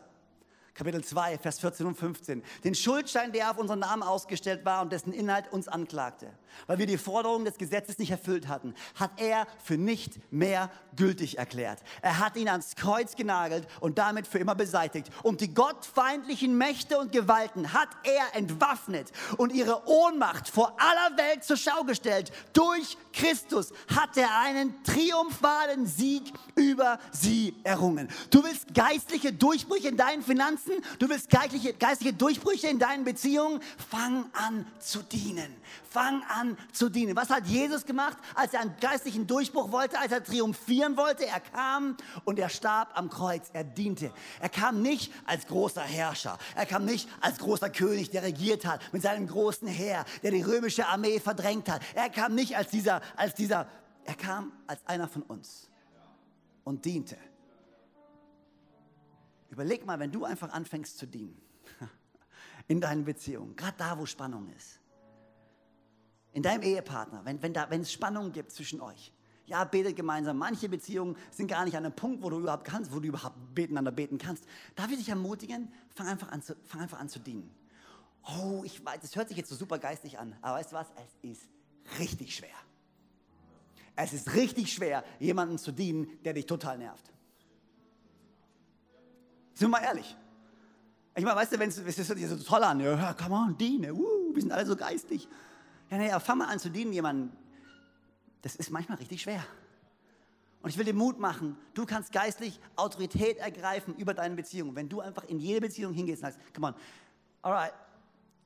Kapitel 0.73 1.03
2, 1.03 1.37
Vers 1.37 1.59
14 1.59 1.85
und 1.85 1.95
15. 1.95 2.41
Den 2.63 2.75
Schuldschein, 2.75 3.33
der 3.33 3.51
auf 3.51 3.57
unseren 3.57 3.79
Namen 3.79 4.03
ausgestellt 4.03 4.63
war 4.63 4.81
und 4.81 4.91
dessen 4.93 5.11
Inhalt 5.11 5.51
uns 5.51 5.67
anklagte. 5.67 6.31
Weil 6.65 6.77
wir 6.77 6.85
die 6.85 6.97
Forderungen 6.97 7.43
des 7.43 7.57
Gesetzes 7.57 7.99
nicht 7.99 8.11
erfüllt 8.11 8.47
hatten, 8.47 8.73
hat 8.95 9.11
er 9.17 9.47
für 9.61 9.77
nicht 9.77 10.19
mehr 10.31 10.71
gültig 10.95 11.37
erklärt. 11.37 11.79
Er 12.01 12.19
hat 12.19 12.37
ihn 12.37 12.47
ans 12.47 12.75
Kreuz 12.75 13.15
genagelt 13.15 13.67
und 13.81 13.97
damit 13.97 14.27
für 14.27 14.39
immer 14.39 14.55
beseitigt. 14.55 15.09
Und 15.23 15.41
die 15.41 15.53
gottfeindlichen 15.53 16.57
Mächte 16.57 16.97
und 16.97 17.11
Gewalten 17.11 17.73
hat 17.73 17.89
er 18.03 18.37
entwaffnet 18.39 19.11
und 19.37 19.51
ihre 19.51 19.87
Ohnmacht 19.87 20.47
vor 20.47 20.77
aller 20.79 21.17
Welt 21.17 21.43
zur 21.43 21.57
Schau 21.57 21.83
gestellt. 21.83 22.31
Durch 22.53 22.97
Christus 23.11 23.73
hat 23.93 24.15
er 24.15 24.39
einen 24.39 24.81
triumphalen 24.83 25.85
Sieg 25.85 26.31
über 26.55 26.97
sie 27.11 27.55
errungen. 27.63 28.07
Du 28.29 28.41
willst 28.43 28.73
geistliche 28.73 29.33
Durchbrüche 29.33 29.89
in 29.89 29.97
deinen 29.97 30.21
Finanzen? 30.21 30.60
Du 30.99 31.09
willst 31.09 31.29
geistliche, 31.29 31.73
geistliche 31.73 32.13
Durchbrüche 32.13 32.67
in 32.67 32.79
deinen 32.79 33.03
Beziehungen? 33.03 33.61
Fang 33.89 34.25
an 34.33 34.65
zu 34.79 35.01
dienen. 35.01 35.55
Fang 35.89 36.23
an 36.23 36.57
zu 36.71 36.89
dienen. 36.89 37.15
Was 37.15 37.29
hat 37.29 37.45
Jesus 37.47 37.85
gemacht, 37.85 38.17
als 38.35 38.53
er 38.53 38.61
einen 38.61 38.75
geistlichen 38.79 39.27
Durchbruch 39.27 39.71
wollte, 39.71 39.99
als 39.99 40.11
er 40.11 40.23
triumphieren 40.23 40.97
wollte? 40.97 41.25
Er 41.25 41.39
kam 41.39 41.97
und 42.25 42.39
er 42.39 42.49
starb 42.49 42.97
am 42.97 43.09
Kreuz. 43.09 43.49
Er 43.53 43.63
diente. 43.63 44.11
Er 44.39 44.49
kam 44.49 44.81
nicht 44.81 45.11
als 45.25 45.47
großer 45.47 45.81
Herrscher. 45.81 46.37
Er 46.55 46.65
kam 46.65 46.85
nicht 46.85 47.07
als 47.21 47.39
großer 47.39 47.69
König, 47.69 48.09
der 48.11 48.23
regiert 48.23 48.65
hat 48.65 48.81
mit 48.93 49.01
seinem 49.01 49.27
großen 49.27 49.67
Heer, 49.67 50.05
der 50.23 50.31
die 50.31 50.41
römische 50.41 50.87
Armee 50.87 51.19
verdrängt 51.19 51.69
hat. 51.69 51.81
Er 51.95 52.09
kam 52.09 52.35
nicht 52.35 52.55
als 52.55 52.69
dieser, 52.69 53.01
als 53.15 53.35
dieser, 53.35 53.67
er 54.05 54.15
kam 54.15 54.51
als 54.67 54.79
einer 54.85 55.07
von 55.07 55.23
uns 55.23 55.69
und 56.63 56.85
diente. 56.85 57.17
Überleg 59.51 59.85
mal, 59.85 59.99
wenn 59.99 60.11
du 60.11 60.23
einfach 60.23 60.51
anfängst 60.51 60.97
zu 60.97 61.05
dienen 61.05 61.39
in 62.67 62.79
deinen 62.79 63.03
Beziehungen, 63.03 63.55
gerade 63.55 63.75
da, 63.77 63.99
wo 63.99 64.05
Spannung 64.05 64.49
ist, 64.55 64.79
in 66.31 66.41
deinem 66.41 66.63
Ehepartner, 66.63 67.25
wenn, 67.25 67.41
wenn, 67.41 67.53
da, 67.53 67.69
wenn 67.69 67.81
es 67.81 67.91
Spannung 67.91 68.31
gibt 68.31 68.51
zwischen 68.53 68.79
euch, 68.79 69.11
ja, 69.45 69.65
betet 69.65 69.97
gemeinsam. 69.97 70.37
Manche 70.37 70.69
Beziehungen 70.69 71.17
sind 71.29 71.47
gar 71.47 71.65
nicht 71.65 71.75
an 71.75 71.83
einem 71.83 71.93
Punkt, 71.93 72.23
wo 72.23 72.29
du 72.29 72.39
überhaupt 72.39 72.63
kannst, 72.63 72.93
wo 72.93 73.01
du 73.01 73.09
überhaupt 73.09 73.35
miteinander 73.53 73.91
beten 73.91 74.17
kannst. 74.17 74.45
Darf 74.75 74.89
ich 74.91 74.97
dich 74.97 75.09
ermutigen? 75.09 75.73
Fang 75.89 76.07
einfach 76.07 76.29
an 76.31 76.41
zu, 76.41 76.55
fang 76.63 76.79
einfach 76.79 76.99
an 76.99 77.09
zu 77.09 77.19
dienen. 77.19 77.53
Oh, 78.23 78.61
ich 78.63 78.85
weiß, 78.85 79.01
das 79.01 79.13
hört 79.17 79.27
sich 79.27 79.35
jetzt 79.35 79.49
so 79.49 79.55
super 79.55 79.77
geistig 79.77 80.17
an, 80.17 80.33
aber 80.41 80.59
weißt 80.59 80.71
du 80.71 80.75
was? 80.77 80.87
Es 80.95 81.29
ist 81.29 81.49
richtig 81.99 82.33
schwer. 82.33 82.55
Es 83.97 84.13
ist 84.13 84.33
richtig 84.33 84.71
schwer, 84.71 85.03
jemandem 85.19 85.57
zu 85.57 85.73
dienen, 85.73 86.07
der 86.23 86.31
dich 86.31 86.45
total 86.45 86.77
nervt. 86.77 87.11
Sind 89.61 89.69
wir 89.69 89.77
mal 89.77 89.85
ehrlich. 89.85 90.17
Ich 91.13 91.23
meine, 91.23 91.35
weißt 91.35 91.53
du, 91.53 91.59
wenn 91.59 91.69
es 91.69 91.75
so 91.75 92.35
toll 92.37 92.63
an, 92.63 92.79
ja, 92.79 93.13
come 93.13 93.35
on, 93.35 93.55
diene, 93.55 93.93
uh, 93.93 94.33
wir 94.33 94.41
sind 94.41 94.51
alle 94.51 94.65
so 94.65 94.75
geistig. 94.75 95.27
Ja, 95.91 95.99
naja, 95.99 96.19
fang 96.19 96.39
mal 96.39 96.47
an 96.47 96.57
zu 96.57 96.71
dienen, 96.71 96.91
jemandem. 96.91 97.31
Das 98.41 98.55
ist 98.55 98.71
manchmal 98.71 98.97
richtig 98.97 99.21
schwer. 99.21 99.45
Und 100.63 100.71
ich 100.71 100.79
will 100.79 100.85
dir 100.85 100.95
Mut 100.95 101.19
machen, 101.19 101.57
du 101.75 101.85
kannst 101.85 102.11
geistlich 102.11 102.59
Autorität 102.75 103.37
ergreifen 103.37 103.93
über 103.97 104.15
deine 104.15 104.33
Beziehung. 104.33 104.75
Wenn 104.75 104.89
du 104.89 104.99
einfach 104.99 105.25
in 105.25 105.37
jede 105.37 105.61
Beziehung 105.61 105.93
hingehst 105.93 106.23
und 106.23 106.31
sagst, 106.31 106.39
come 106.55 106.69
on, 106.69 106.73
alright, 107.43 107.73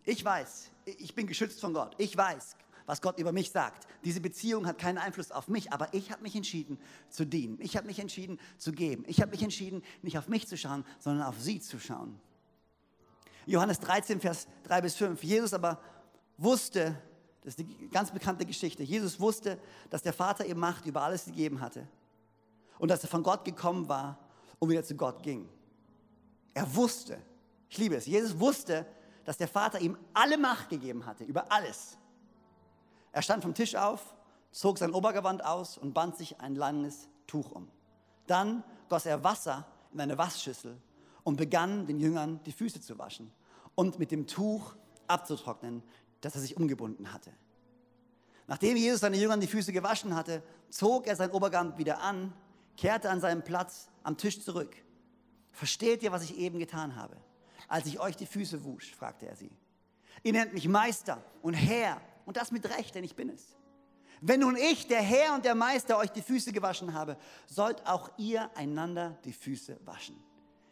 ich 0.03 0.25
weiß, 0.25 0.69
ich 0.83 1.15
bin 1.15 1.27
geschützt 1.27 1.61
von 1.61 1.73
Gott. 1.73 1.95
Ich 1.97 2.17
weiß, 2.17 2.57
was 2.85 3.01
Gott 3.01 3.19
über 3.19 3.31
mich 3.31 3.51
sagt. 3.51 3.87
Diese 4.03 4.21
Beziehung 4.21 4.67
hat 4.67 4.77
keinen 4.77 4.97
Einfluss 4.97 5.31
auf 5.31 5.47
mich, 5.47 5.73
aber 5.73 5.93
ich 5.93 6.11
habe 6.11 6.21
mich 6.21 6.35
entschieden 6.35 6.79
zu 7.09 7.25
dienen. 7.25 7.57
Ich 7.59 7.75
habe 7.77 7.87
mich 7.87 7.99
entschieden 7.99 8.39
zu 8.57 8.71
geben. 8.71 9.03
Ich 9.07 9.21
habe 9.21 9.31
mich 9.31 9.41
entschieden, 9.41 9.83
nicht 10.01 10.17
auf 10.17 10.27
mich 10.27 10.47
zu 10.47 10.57
schauen, 10.57 10.85
sondern 10.99 11.27
auf 11.27 11.39
sie 11.39 11.59
zu 11.59 11.79
schauen. 11.79 12.19
Johannes 13.45 13.79
13, 13.79 14.19
Vers 14.19 14.47
3 14.63 14.81
bis 14.81 14.95
5. 14.95 15.23
Jesus 15.23 15.53
aber 15.53 15.79
wusste, 16.37 16.95
das 17.41 17.55
ist 17.55 17.59
die 17.59 17.89
ganz 17.89 18.11
bekannte 18.11 18.45
Geschichte, 18.45 18.83
Jesus 18.83 19.19
wusste, 19.19 19.59
dass 19.89 20.01
der 20.01 20.13
Vater 20.13 20.45
ihm 20.45 20.59
Macht 20.59 20.85
über 20.85 21.03
alles 21.03 21.25
gegeben 21.25 21.61
hatte 21.61 21.87
und 22.79 22.89
dass 22.89 23.03
er 23.03 23.09
von 23.09 23.23
Gott 23.23 23.45
gekommen 23.45 23.87
war 23.87 24.17
und 24.59 24.69
wieder 24.69 24.83
zu 24.83 24.95
Gott 24.95 25.21
ging. 25.21 25.47
Er 26.53 26.75
wusste, 26.75 27.19
ich 27.69 27.77
liebe 27.77 27.95
es, 27.95 28.05
Jesus 28.05 28.39
wusste, 28.39 28.85
dass 29.25 29.37
der 29.37 29.47
Vater 29.47 29.79
ihm 29.79 29.97
alle 30.13 30.37
Macht 30.37 30.69
gegeben 30.69 31.05
hatte, 31.05 31.23
über 31.23 31.51
alles. 31.51 31.97
Er 33.15 33.21
stand 33.21 33.43
vom 33.43 33.53
Tisch 33.53 33.75
auf, 33.75 34.13
zog 34.51 34.77
sein 34.77 34.93
Obergewand 34.93 35.41
aus 35.41 35.77
und 35.77 35.93
band 35.93 36.17
sich 36.17 36.41
ein 36.41 36.53
langes 36.53 37.07
Tuch 37.27 37.49
um. 37.49 37.69
Dann 38.27 38.61
goss 38.89 39.05
er 39.05 39.23
Wasser 39.23 39.65
in 39.93 40.01
eine 40.01 40.17
Waschschüssel 40.17 40.77
und 41.23 41.37
begann 41.37 41.87
den 41.87 42.01
Jüngern 42.01 42.41
die 42.45 42.51
Füße 42.51 42.81
zu 42.81 42.99
waschen 42.99 43.31
und 43.73 43.99
mit 43.99 44.11
dem 44.11 44.27
Tuch 44.27 44.75
abzutrocknen, 45.07 45.81
das 46.19 46.35
er 46.35 46.41
sich 46.41 46.57
umgebunden 46.57 47.13
hatte. 47.13 47.31
Nachdem 48.47 48.75
Jesus 48.75 48.99
seine 48.99 49.15
Jüngern 49.15 49.39
die 49.39 49.47
Füße 49.47 49.71
gewaschen 49.71 50.13
hatte, 50.13 50.43
zog 50.69 51.07
er 51.07 51.15
sein 51.15 51.31
Obergewand 51.31 51.77
wieder 51.77 52.01
an, 52.01 52.33
kehrte 52.75 53.09
an 53.09 53.21
seinen 53.21 53.45
Platz 53.45 53.87
am 54.03 54.17
Tisch 54.17 54.43
zurück. 54.43 54.75
Versteht 55.53 56.03
ihr, 56.03 56.11
was 56.11 56.23
ich 56.23 56.35
eben 56.35 56.59
getan 56.59 56.97
habe? 56.97 57.15
Als 57.69 57.85
ich 57.85 57.97
euch 57.97 58.17
die 58.17 58.25
Füße 58.25 58.65
wusch, 58.65 58.93
fragte 58.93 59.25
er 59.25 59.37
sie. 59.37 59.51
Ihr 60.21 60.33
nennt 60.33 60.53
mich 60.53 60.67
Meister 60.67 61.23
und 61.41 61.53
Herr 61.53 62.01
und 62.25 62.37
das 62.37 62.51
mit 62.51 62.69
Recht, 62.69 62.95
denn 62.95 63.03
ich 63.03 63.15
bin 63.15 63.29
es. 63.29 63.55
Wenn 64.21 64.39
nun 64.39 64.55
ich, 64.55 64.87
der 64.87 65.01
Herr 65.01 65.35
und 65.35 65.45
der 65.45 65.55
Meister, 65.55 65.97
euch 65.97 66.09
die 66.09 66.21
Füße 66.21 66.51
gewaschen 66.51 66.93
habe, 66.93 67.17
sollt 67.47 67.85
auch 67.85 68.09
ihr 68.17 68.49
einander 68.55 69.17
die 69.25 69.33
Füße 69.33 69.77
waschen. 69.85 70.15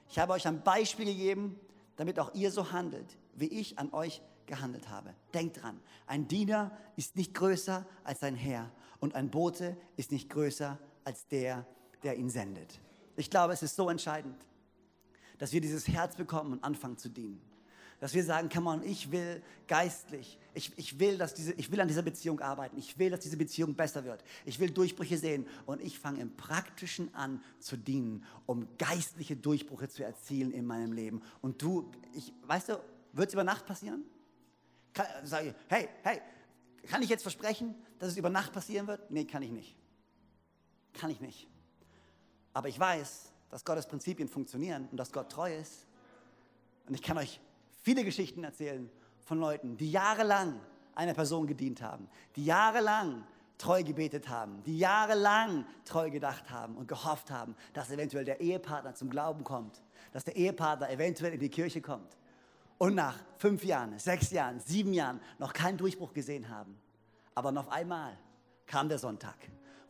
Ich 0.09 0.17
habe 0.19 0.33
euch 0.33 0.47
ein 0.47 0.63
Beispiel 0.63 1.05
gegeben, 1.05 1.59
damit 1.95 2.19
auch 2.19 2.33
ihr 2.33 2.51
so 2.51 2.71
handelt, 2.71 3.17
wie 3.35 3.47
ich 3.47 3.77
an 3.79 3.91
euch 3.93 4.21
gehandelt 4.45 4.89
habe. 4.89 5.13
Denkt 5.33 5.61
dran, 5.61 5.79
ein 6.07 6.27
Diener 6.27 6.71
ist 6.95 7.15
nicht 7.15 7.33
größer 7.33 7.85
als 8.03 8.21
sein 8.21 8.35
Herr 8.35 8.71
und 8.99 9.15
ein 9.15 9.29
Bote 9.29 9.77
ist 9.97 10.11
nicht 10.11 10.29
größer 10.29 10.79
als 11.03 11.27
der, 11.27 11.65
der 12.03 12.15
ihn 12.17 12.29
sendet. 12.29 12.79
Ich 13.15 13.29
glaube, 13.29 13.53
es 13.53 13.63
ist 13.63 13.75
so 13.75 13.89
entscheidend, 13.89 14.37
dass 15.37 15.51
wir 15.51 15.61
dieses 15.61 15.87
Herz 15.87 16.15
bekommen 16.15 16.53
und 16.53 16.63
anfangen 16.63 16.97
zu 16.97 17.09
dienen. 17.09 17.41
Dass 18.03 18.13
wir 18.13 18.25
sagen, 18.25 18.49
come 18.49 18.69
on, 18.69 18.83
ich 18.83 19.13
will 19.13 19.41
geistlich, 19.65 20.37
ich, 20.53 20.77
ich, 20.77 20.99
will, 20.99 21.17
dass 21.17 21.33
diese, 21.35 21.53
ich 21.53 21.71
will 21.71 21.79
an 21.79 21.87
dieser 21.87 22.01
Beziehung 22.01 22.41
arbeiten, 22.41 22.77
ich 22.77 22.99
will, 22.99 23.09
dass 23.09 23.21
diese 23.21 23.37
Beziehung 23.37 23.75
besser 23.75 24.03
wird, 24.03 24.25
ich 24.43 24.59
will 24.59 24.69
Durchbrüche 24.71 25.17
sehen 25.17 25.47
und 25.65 25.81
ich 25.81 25.97
fange 25.97 26.19
im 26.19 26.35
Praktischen 26.35 27.15
an 27.15 27.41
zu 27.59 27.77
dienen, 27.77 28.25
um 28.45 28.67
geistliche 28.77 29.37
Durchbrüche 29.37 29.87
zu 29.87 30.03
erzielen 30.03 30.51
in 30.51 30.65
meinem 30.65 30.91
Leben. 30.91 31.21
Und 31.39 31.61
du, 31.61 31.89
ich, 32.13 32.33
weißt 32.45 32.67
du, 32.67 32.79
wird 33.13 33.29
es 33.29 33.35
über 33.35 33.45
Nacht 33.45 33.65
passieren? 33.65 34.03
Kann, 34.93 35.05
sag 35.23 35.45
ich, 35.45 35.53
hey, 35.69 35.87
hey, 36.01 36.19
kann 36.89 37.01
ich 37.03 37.09
jetzt 37.09 37.21
versprechen, 37.21 37.73
dass 37.99 38.09
es 38.09 38.17
über 38.17 38.29
Nacht 38.29 38.51
passieren 38.51 38.85
wird? 38.85 39.11
Nee, 39.11 39.23
kann 39.23 39.43
ich 39.43 39.51
nicht. 39.51 39.77
Kann 40.91 41.09
ich 41.09 41.21
nicht. 41.21 41.47
Aber 42.51 42.67
ich 42.67 42.77
weiß, 42.77 43.31
dass 43.49 43.63
Gottes 43.63 43.87
Prinzipien 43.87 44.27
funktionieren 44.27 44.89
und 44.91 44.97
dass 44.97 45.13
Gott 45.13 45.31
treu 45.31 45.55
ist. 45.55 45.87
Und 46.85 46.95
ich 46.95 47.01
kann 47.01 47.17
euch 47.17 47.39
viele 47.83 48.03
Geschichten 48.03 48.43
erzählen 48.43 48.89
von 49.25 49.39
Leuten, 49.39 49.77
die 49.77 49.91
jahrelang 49.91 50.59
einer 50.95 51.13
Person 51.13 51.45
gedient 51.45 51.81
haben, 51.81 52.07
die 52.35 52.45
jahrelang 52.45 53.23
treu 53.57 53.83
gebetet 53.83 54.29
haben, 54.29 54.63
die 54.63 54.77
jahrelang 54.77 55.65
treu 55.85 56.09
gedacht 56.09 56.49
haben 56.49 56.75
und 56.75 56.87
gehofft 56.87 57.29
haben, 57.29 57.55
dass 57.73 57.91
eventuell 57.91 58.25
der 58.25 58.41
Ehepartner 58.41 58.95
zum 58.95 59.09
Glauben 59.09 59.43
kommt, 59.43 59.83
dass 60.11 60.23
der 60.23 60.35
Ehepartner 60.35 60.89
eventuell 60.89 61.33
in 61.33 61.39
die 61.39 61.49
Kirche 61.49 61.81
kommt 61.81 62.17
und 62.77 62.95
nach 62.95 63.17
fünf 63.37 63.63
Jahren, 63.63 63.97
sechs 63.99 64.31
Jahren, 64.31 64.59
sieben 64.59 64.93
Jahren 64.93 65.19
noch 65.37 65.53
keinen 65.53 65.77
Durchbruch 65.77 66.13
gesehen 66.13 66.49
haben. 66.49 66.77
Aber 67.35 67.51
noch 67.51 67.67
einmal 67.67 68.17
kam 68.65 68.89
der 68.89 68.99
Sonntag, 68.99 69.37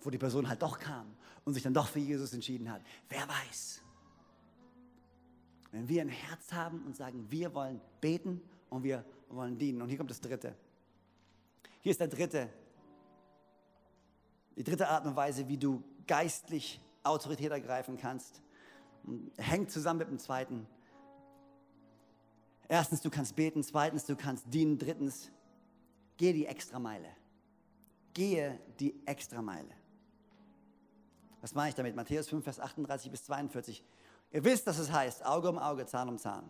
wo 0.01 0.09
die 0.09 0.17
Person 0.17 0.47
halt 0.47 0.61
doch 0.61 0.79
kam 0.79 1.15
und 1.45 1.53
sich 1.53 1.63
dann 1.63 1.73
doch 1.73 1.87
für 1.87 1.99
Jesus 1.99 2.33
entschieden 2.33 2.71
hat. 2.71 2.81
Wer 3.09 3.27
weiß, 3.27 3.82
wenn 5.73 5.89
wir 5.89 6.01
ein 6.03 6.09
Herz 6.09 6.53
haben 6.53 6.83
und 6.85 6.95
sagen, 6.95 7.25
wir 7.31 7.53
wollen 7.55 7.81
beten 7.99 8.39
und 8.69 8.83
wir 8.83 9.03
wollen 9.29 9.57
dienen. 9.57 9.81
Und 9.81 9.89
hier 9.89 9.97
kommt 9.97 10.11
das 10.11 10.21
dritte. 10.21 10.55
Hier 11.81 11.91
ist 11.91 11.99
der 11.99 12.07
dritte, 12.07 12.47
die 14.55 14.63
dritte 14.63 14.87
Art 14.87 15.03
und 15.07 15.15
Weise, 15.15 15.47
wie 15.47 15.57
du 15.57 15.83
geistlich 16.05 16.79
Autorität 17.01 17.51
ergreifen 17.51 17.97
kannst. 17.97 18.43
Hängt 19.37 19.71
zusammen 19.71 19.97
mit 19.97 20.09
dem 20.09 20.19
zweiten. 20.19 20.67
Erstens, 22.67 23.01
du 23.01 23.09
kannst 23.09 23.35
beten. 23.35 23.63
Zweitens, 23.63 24.05
du 24.05 24.15
kannst 24.15 24.45
dienen. 24.53 24.77
Drittens, 24.77 25.31
gehe 26.17 26.33
die 26.33 26.45
Extrameile. 26.45 27.09
Gehe 28.13 28.59
die 28.79 29.05
Extrameile. 29.07 29.73
Was 31.41 31.55
meine 31.55 31.69
ich 31.69 31.75
damit? 31.75 31.95
Matthäus 31.95 32.29
5, 32.29 32.43
Vers 32.43 32.59
38 32.59 33.09
bis 33.09 33.23
42. 33.25 33.83
Ihr 34.33 34.43
wisst, 34.43 34.65
dass 34.65 34.79
es 34.79 34.91
heißt, 34.91 35.25
Auge 35.25 35.47
um 35.47 35.59
Auge, 35.59 35.85
Zahn 35.85 36.09
um 36.09 36.17
Zahn. 36.17 36.43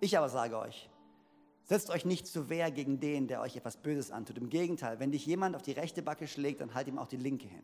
Ich 0.00 0.16
aber 0.16 0.30
sage 0.30 0.58
euch, 0.58 0.88
setzt 1.64 1.90
euch 1.90 2.06
nicht 2.06 2.26
zu 2.26 2.48
Wehr 2.48 2.70
gegen 2.70 2.98
den, 2.98 3.28
der 3.28 3.42
euch 3.42 3.56
etwas 3.56 3.76
Böses 3.76 4.10
antut. 4.10 4.38
Im 4.38 4.48
Gegenteil, 4.48 4.98
wenn 4.98 5.12
dich 5.12 5.26
jemand 5.26 5.54
auf 5.54 5.62
die 5.62 5.72
rechte 5.72 6.02
Backe 6.02 6.26
schlägt, 6.26 6.62
dann 6.62 6.74
halt 6.74 6.88
ihm 6.88 6.98
auch 6.98 7.08
die 7.08 7.18
linke 7.18 7.46
hin. 7.46 7.62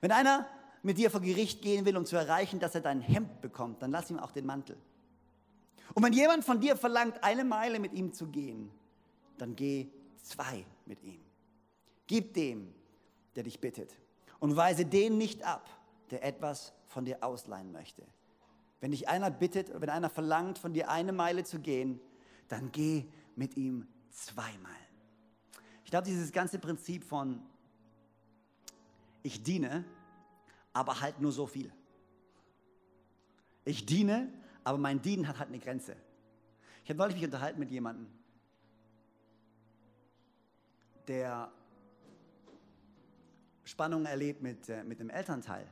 Wenn 0.00 0.12
einer 0.12 0.46
mit 0.82 0.96
dir 0.98 1.10
vor 1.10 1.20
Gericht 1.20 1.60
gehen 1.60 1.84
will, 1.86 1.96
um 1.96 2.06
zu 2.06 2.16
erreichen, 2.16 2.60
dass 2.60 2.74
er 2.74 2.82
dein 2.82 3.00
Hemd 3.00 3.40
bekommt, 3.40 3.82
dann 3.82 3.90
lass 3.90 4.10
ihm 4.10 4.20
auch 4.20 4.30
den 4.30 4.46
Mantel. 4.46 4.76
Und 5.94 6.02
wenn 6.04 6.12
jemand 6.12 6.44
von 6.44 6.60
dir 6.60 6.76
verlangt, 6.76 7.22
eine 7.24 7.44
Meile 7.44 7.80
mit 7.80 7.92
ihm 7.94 8.12
zu 8.12 8.28
gehen, 8.28 8.70
dann 9.38 9.56
geh 9.56 9.88
zwei 10.22 10.64
mit 10.86 11.02
ihm. 11.02 11.20
Gib 12.06 12.34
dem, 12.34 12.72
der 13.34 13.42
dich 13.42 13.60
bittet. 13.60 13.96
Und 14.38 14.56
weise 14.56 14.84
den 14.84 15.18
nicht 15.18 15.42
ab, 15.42 15.68
der 16.10 16.22
etwas 16.22 16.72
von 16.94 17.04
dir 17.04 17.22
ausleihen 17.22 17.72
möchte. 17.72 18.06
Wenn 18.80 18.92
dich 18.92 19.08
einer 19.08 19.30
bittet, 19.30 19.70
wenn 19.80 19.90
einer 19.90 20.08
verlangt, 20.08 20.58
von 20.58 20.72
dir 20.72 20.88
eine 20.88 21.12
Meile 21.12 21.44
zu 21.44 21.58
gehen, 21.58 22.00
dann 22.48 22.70
geh 22.72 23.04
mit 23.36 23.56
ihm 23.56 23.86
zwei 24.10 24.50
Meilen. 24.62 24.94
Ich 25.84 25.90
glaube, 25.90 26.06
dieses 26.06 26.32
ganze 26.32 26.58
Prinzip 26.58 27.04
von 27.04 27.42
ich 29.22 29.42
diene, 29.42 29.84
aber 30.72 31.00
halt 31.00 31.20
nur 31.20 31.32
so 31.32 31.46
viel. 31.46 31.72
Ich 33.64 33.86
diene, 33.86 34.32
aber 34.62 34.78
mein 34.78 35.02
Dienen 35.02 35.26
hat 35.26 35.38
halt 35.38 35.48
eine 35.48 35.58
Grenze. 35.58 35.96
Ich 36.84 36.90
habe 36.90 36.98
neulich 36.98 37.16
mich 37.16 37.24
unterhalten 37.24 37.58
mit 37.58 37.70
jemandem, 37.70 38.06
der 41.08 41.50
Spannungen 43.64 44.06
erlebt 44.06 44.42
mit, 44.42 44.68
äh, 44.68 44.84
mit 44.84 45.00
dem 45.00 45.10
Elternteil. 45.10 45.66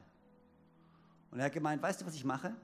Und 1.33 1.39
er 1.39 1.47
hat 1.47 1.53
gemeint, 1.53 1.83
weißt 1.83 2.03
du, 2.03 2.07
was 2.07 2.15
ich 2.15 2.25
mache? 2.25 2.55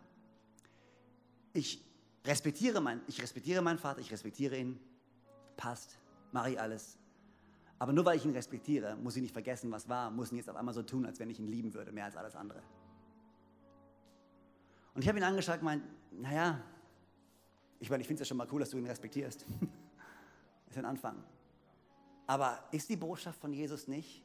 Ich 1.54 1.82
respektiere, 2.24 2.80
mein, 2.80 3.00
ich 3.06 3.20
respektiere 3.20 3.62
meinen 3.62 3.78
Vater, 3.78 4.00
ich 4.00 4.12
respektiere 4.12 4.56
ihn, 4.58 4.78
passt, 5.56 5.98
mache 6.32 6.50
ich 6.50 6.60
alles. 6.60 6.98
Aber 7.78 7.94
nur 7.94 8.04
weil 8.04 8.18
ich 8.18 8.26
ihn 8.26 8.32
respektiere, 8.32 8.94
muss 8.96 9.16
ich 9.16 9.22
nicht 9.22 9.32
vergessen, 9.32 9.72
was 9.72 9.88
war, 9.88 10.10
muss 10.10 10.30
ihn 10.32 10.36
jetzt 10.36 10.50
auf 10.50 10.56
einmal 10.56 10.74
so 10.74 10.82
tun, 10.82 11.06
als 11.06 11.18
wenn 11.18 11.30
ich 11.30 11.40
ihn 11.40 11.48
lieben 11.48 11.72
würde, 11.72 11.92
mehr 11.92 12.04
als 12.04 12.16
alles 12.16 12.36
andere. 12.36 12.62
Und 14.94 15.02
ich 15.02 15.08
habe 15.08 15.18
ihn 15.18 15.24
angeschaut 15.24 15.54
und 15.54 15.60
gemeint, 15.60 15.84
naja, 16.12 16.62
ich 17.80 17.88
meine, 17.88 18.02
ich 18.02 18.06
finde 18.06 18.22
es 18.22 18.28
ja 18.28 18.30
schon 18.30 18.36
mal 18.36 18.48
cool, 18.52 18.60
dass 18.60 18.70
du 18.70 18.76
ihn 18.76 18.86
respektierst. 18.86 19.46
ist 20.68 20.76
ein 20.76 20.84
Anfang. 20.84 21.24
Aber 22.26 22.68
ist 22.72 22.90
die 22.90 22.96
Botschaft 22.96 23.40
von 23.40 23.54
Jesus 23.54 23.88
nicht, 23.88 24.22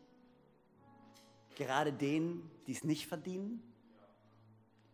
gerade 1.55 1.93
denen, 1.93 2.51
die 2.67 2.73
es 2.73 2.83
nicht 2.83 3.07
verdienen, 3.07 3.61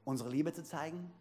unsere 0.10 0.30
Liebe 0.30 0.54
zu 0.54 0.64
zeigen? 0.64 1.12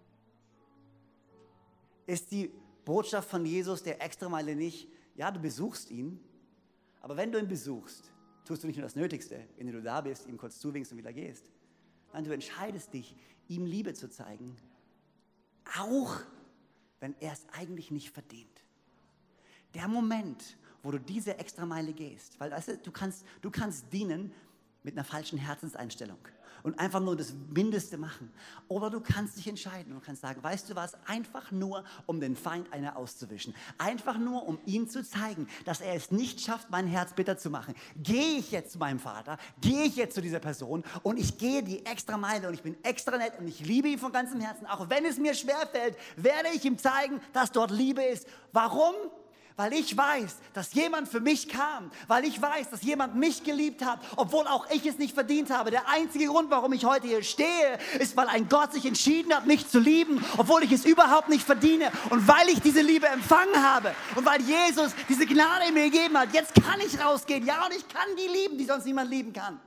Ist 2.06 2.30
die 2.30 2.50
Botschaft 2.84 3.28
von 3.28 3.44
Jesus 3.44 3.82
der 3.82 4.02
Extrameile 4.02 4.56
nicht, 4.56 4.88
ja, 5.14 5.30
du 5.30 5.40
besuchst 5.40 5.90
ihn, 5.90 6.18
aber 7.00 7.16
wenn 7.16 7.30
du 7.30 7.38
ihn 7.38 7.48
besuchst, 7.48 8.12
tust 8.44 8.62
du 8.62 8.66
nicht 8.66 8.76
nur 8.76 8.84
das 8.84 8.96
Nötigste, 8.96 9.46
indem 9.56 9.76
du 9.76 9.82
da 9.82 10.00
bist, 10.00 10.26
ihm 10.26 10.38
kurz 10.38 10.58
zuwinkst 10.58 10.90
und 10.92 10.98
wieder 10.98 11.12
gehst. 11.12 11.50
Nein, 12.12 12.24
du 12.24 12.32
entscheidest 12.32 12.94
dich, 12.94 13.14
ihm 13.48 13.66
Liebe 13.66 13.92
zu 13.92 14.08
zeigen, 14.08 14.56
auch 15.78 16.20
wenn 17.00 17.14
er 17.20 17.32
es 17.32 17.46
eigentlich 17.52 17.90
nicht 17.90 18.10
verdient. 18.10 18.64
Der 19.74 19.86
Moment, 19.86 20.56
wo 20.82 20.90
du 20.90 20.98
diese 20.98 21.38
Extrameile 21.38 21.92
gehst, 21.92 22.40
weil 22.40 22.50
weißt 22.50 22.68
du, 22.68 22.78
du, 22.78 22.92
kannst, 22.92 23.26
du 23.42 23.50
kannst 23.50 23.92
dienen 23.92 24.32
mit 24.82 24.94
einer 24.94 25.04
falschen 25.04 25.38
Herzenseinstellung 25.38 26.18
und 26.62 26.78
einfach 26.78 27.00
nur 27.00 27.16
das 27.16 27.32
Mindeste 27.50 27.98
machen. 27.98 28.32
Oder 28.68 28.90
du 28.90 29.00
kannst 29.00 29.36
dich 29.36 29.46
entscheiden 29.46 29.92
und 29.92 30.04
kannst 30.04 30.22
sagen, 30.22 30.42
weißt 30.42 30.70
du 30.70 30.76
was, 30.76 30.96
einfach 31.06 31.50
nur, 31.50 31.84
um 32.06 32.20
den 32.20 32.36
Feind 32.36 32.72
eine 32.72 32.96
auszuwischen. 32.96 33.54
Einfach 33.78 34.18
nur, 34.18 34.46
um 34.46 34.58
ihm 34.66 34.88
zu 34.88 35.02
zeigen, 35.04 35.48
dass 35.64 35.80
er 35.80 35.94
es 35.94 36.10
nicht 36.10 36.40
schafft, 36.40 36.70
mein 36.70 36.86
Herz 36.86 37.12
bitter 37.12 37.38
zu 37.38 37.50
machen. 37.50 37.74
Gehe 37.96 38.38
ich 38.38 38.50
jetzt 38.50 38.72
zu 38.72 38.78
meinem 38.78 38.98
Vater, 38.98 39.38
gehe 39.60 39.84
ich 39.84 39.96
jetzt 39.96 40.14
zu 40.14 40.20
dieser 40.20 40.40
Person 40.40 40.84
und 41.02 41.18
ich 41.18 41.38
gehe 41.38 41.62
die 41.62 41.84
extra 41.86 42.16
Meile 42.16 42.48
und 42.48 42.54
ich 42.54 42.62
bin 42.62 42.76
extra 42.84 43.16
nett 43.16 43.38
und 43.38 43.48
ich 43.48 43.60
liebe 43.60 43.88
ihn 43.88 43.98
von 43.98 44.12
ganzem 44.12 44.40
Herzen. 44.40 44.66
Auch 44.66 44.90
wenn 44.90 45.04
es 45.04 45.18
mir 45.18 45.34
schwerfällt, 45.34 45.96
werde 46.16 46.48
ich 46.54 46.64
ihm 46.64 46.78
zeigen, 46.78 47.20
dass 47.32 47.52
dort 47.52 47.70
Liebe 47.70 48.02
ist. 48.02 48.26
Warum? 48.52 48.94
Weil 49.58 49.72
ich 49.72 49.96
weiß, 49.96 50.36
dass 50.54 50.72
jemand 50.72 51.08
für 51.08 51.18
mich 51.18 51.48
kam, 51.48 51.90
weil 52.06 52.24
ich 52.24 52.40
weiß, 52.40 52.70
dass 52.70 52.80
jemand 52.82 53.16
mich 53.16 53.42
geliebt 53.42 53.84
hat, 53.84 53.98
obwohl 54.14 54.46
auch 54.46 54.70
ich 54.70 54.86
es 54.86 54.98
nicht 54.98 55.14
verdient 55.14 55.50
habe. 55.50 55.72
Der 55.72 55.88
einzige 55.88 56.26
Grund, 56.26 56.48
warum 56.48 56.72
ich 56.72 56.84
heute 56.84 57.08
hier 57.08 57.24
stehe, 57.24 57.76
ist, 57.98 58.16
weil 58.16 58.28
ein 58.28 58.48
Gott 58.48 58.72
sich 58.72 58.86
entschieden 58.86 59.34
hat, 59.34 59.46
mich 59.46 59.68
zu 59.68 59.80
lieben, 59.80 60.24
obwohl 60.36 60.62
ich 60.62 60.70
es 60.70 60.84
überhaupt 60.84 61.28
nicht 61.28 61.44
verdiene 61.44 61.90
und 62.10 62.28
weil 62.28 62.48
ich 62.50 62.60
diese 62.60 62.82
Liebe 62.82 63.08
empfangen 63.08 63.60
habe 63.60 63.92
und 64.14 64.24
weil 64.24 64.40
Jesus 64.42 64.92
diese 65.08 65.26
Gnade 65.26 65.72
mir 65.72 65.90
gegeben 65.90 66.16
hat. 66.16 66.32
Jetzt 66.32 66.54
kann 66.54 66.78
ich 66.78 67.04
rausgehen, 67.04 67.44
ja, 67.44 67.66
und 67.66 67.74
ich 67.74 67.88
kann 67.88 68.06
die 68.16 68.28
lieben, 68.28 68.58
die 68.58 68.64
sonst 68.64 68.84
niemand 68.84 69.10
lieben 69.10 69.32
kann. 69.32 69.58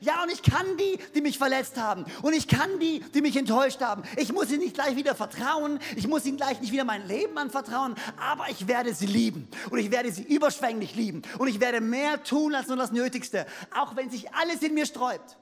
Ja, 0.00 0.22
und 0.22 0.30
ich 0.30 0.42
kann 0.42 0.76
die, 0.76 0.98
die 1.14 1.20
mich 1.20 1.38
verletzt 1.38 1.76
haben. 1.76 2.04
Und 2.22 2.32
ich 2.32 2.48
kann 2.48 2.78
die, 2.78 3.00
die 3.14 3.20
mich 3.20 3.36
enttäuscht 3.36 3.80
haben. 3.80 4.02
Ich 4.16 4.32
muss 4.32 4.50
ihnen 4.50 4.60
nicht 4.60 4.74
gleich 4.74 4.96
wieder 4.96 5.14
vertrauen. 5.14 5.78
Ich 5.96 6.06
muss 6.06 6.24
ihnen 6.24 6.36
gleich 6.36 6.60
nicht 6.60 6.72
wieder 6.72 6.84
mein 6.84 7.06
Leben 7.06 7.36
anvertrauen. 7.36 7.94
Aber 8.18 8.48
ich 8.50 8.66
werde 8.68 8.94
sie 8.94 9.06
lieben. 9.06 9.48
Und 9.70 9.78
ich 9.78 9.90
werde 9.90 10.10
sie 10.12 10.22
überschwänglich 10.22 10.94
lieben. 10.94 11.22
Und 11.38 11.48
ich 11.48 11.60
werde 11.60 11.80
mehr 11.80 12.22
tun 12.22 12.54
als 12.54 12.68
nur 12.68 12.76
das 12.76 12.92
Nötigste. 12.92 13.46
Auch 13.74 13.96
wenn 13.96 14.10
sich 14.10 14.32
alles 14.34 14.62
in 14.62 14.74
mir 14.74 14.86
sträubt. 14.86 15.36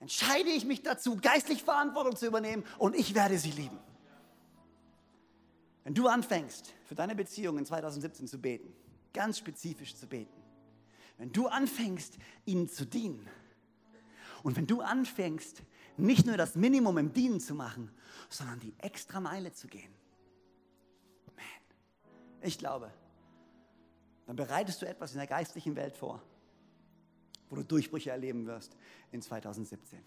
Entscheide 0.00 0.50
ich 0.50 0.64
mich 0.64 0.82
dazu, 0.82 1.16
geistlich 1.16 1.62
Verantwortung 1.62 2.16
zu 2.16 2.26
übernehmen. 2.26 2.64
Und 2.78 2.96
ich 2.96 3.14
werde 3.14 3.38
sie 3.38 3.52
lieben. 3.52 3.78
Wenn 5.84 5.94
du 5.94 6.08
anfängst, 6.08 6.72
für 6.86 6.94
deine 6.94 7.14
Beziehung 7.14 7.58
in 7.58 7.66
2017 7.66 8.26
zu 8.26 8.38
beten, 8.38 8.72
ganz 9.12 9.38
spezifisch 9.38 9.94
zu 9.96 10.06
beten, 10.06 10.41
wenn 11.18 11.32
du 11.32 11.46
anfängst, 11.48 12.18
ihnen 12.44 12.68
zu 12.68 12.84
dienen 12.84 13.28
und 14.42 14.56
wenn 14.56 14.66
du 14.66 14.80
anfängst, 14.80 15.62
nicht 15.96 16.26
nur 16.26 16.36
das 16.36 16.54
Minimum 16.54 16.98
im 16.98 17.12
Dienen 17.12 17.40
zu 17.40 17.54
machen, 17.54 17.90
sondern 18.28 18.60
die 18.60 18.74
extra 18.78 19.20
Meile 19.20 19.52
zu 19.52 19.68
gehen, 19.68 19.92
man, 21.36 21.44
ich 22.42 22.58
glaube, 22.58 22.92
dann 24.26 24.36
bereitest 24.36 24.82
du 24.82 24.86
etwas 24.86 25.12
in 25.12 25.18
der 25.18 25.26
geistlichen 25.26 25.76
Welt 25.76 25.96
vor, 25.96 26.22
wo 27.50 27.56
du 27.56 27.64
Durchbrüche 27.64 28.10
erleben 28.10 28.46
wirst 28.46 28.76
in 29.10 29.20
2017. 29.20 29.98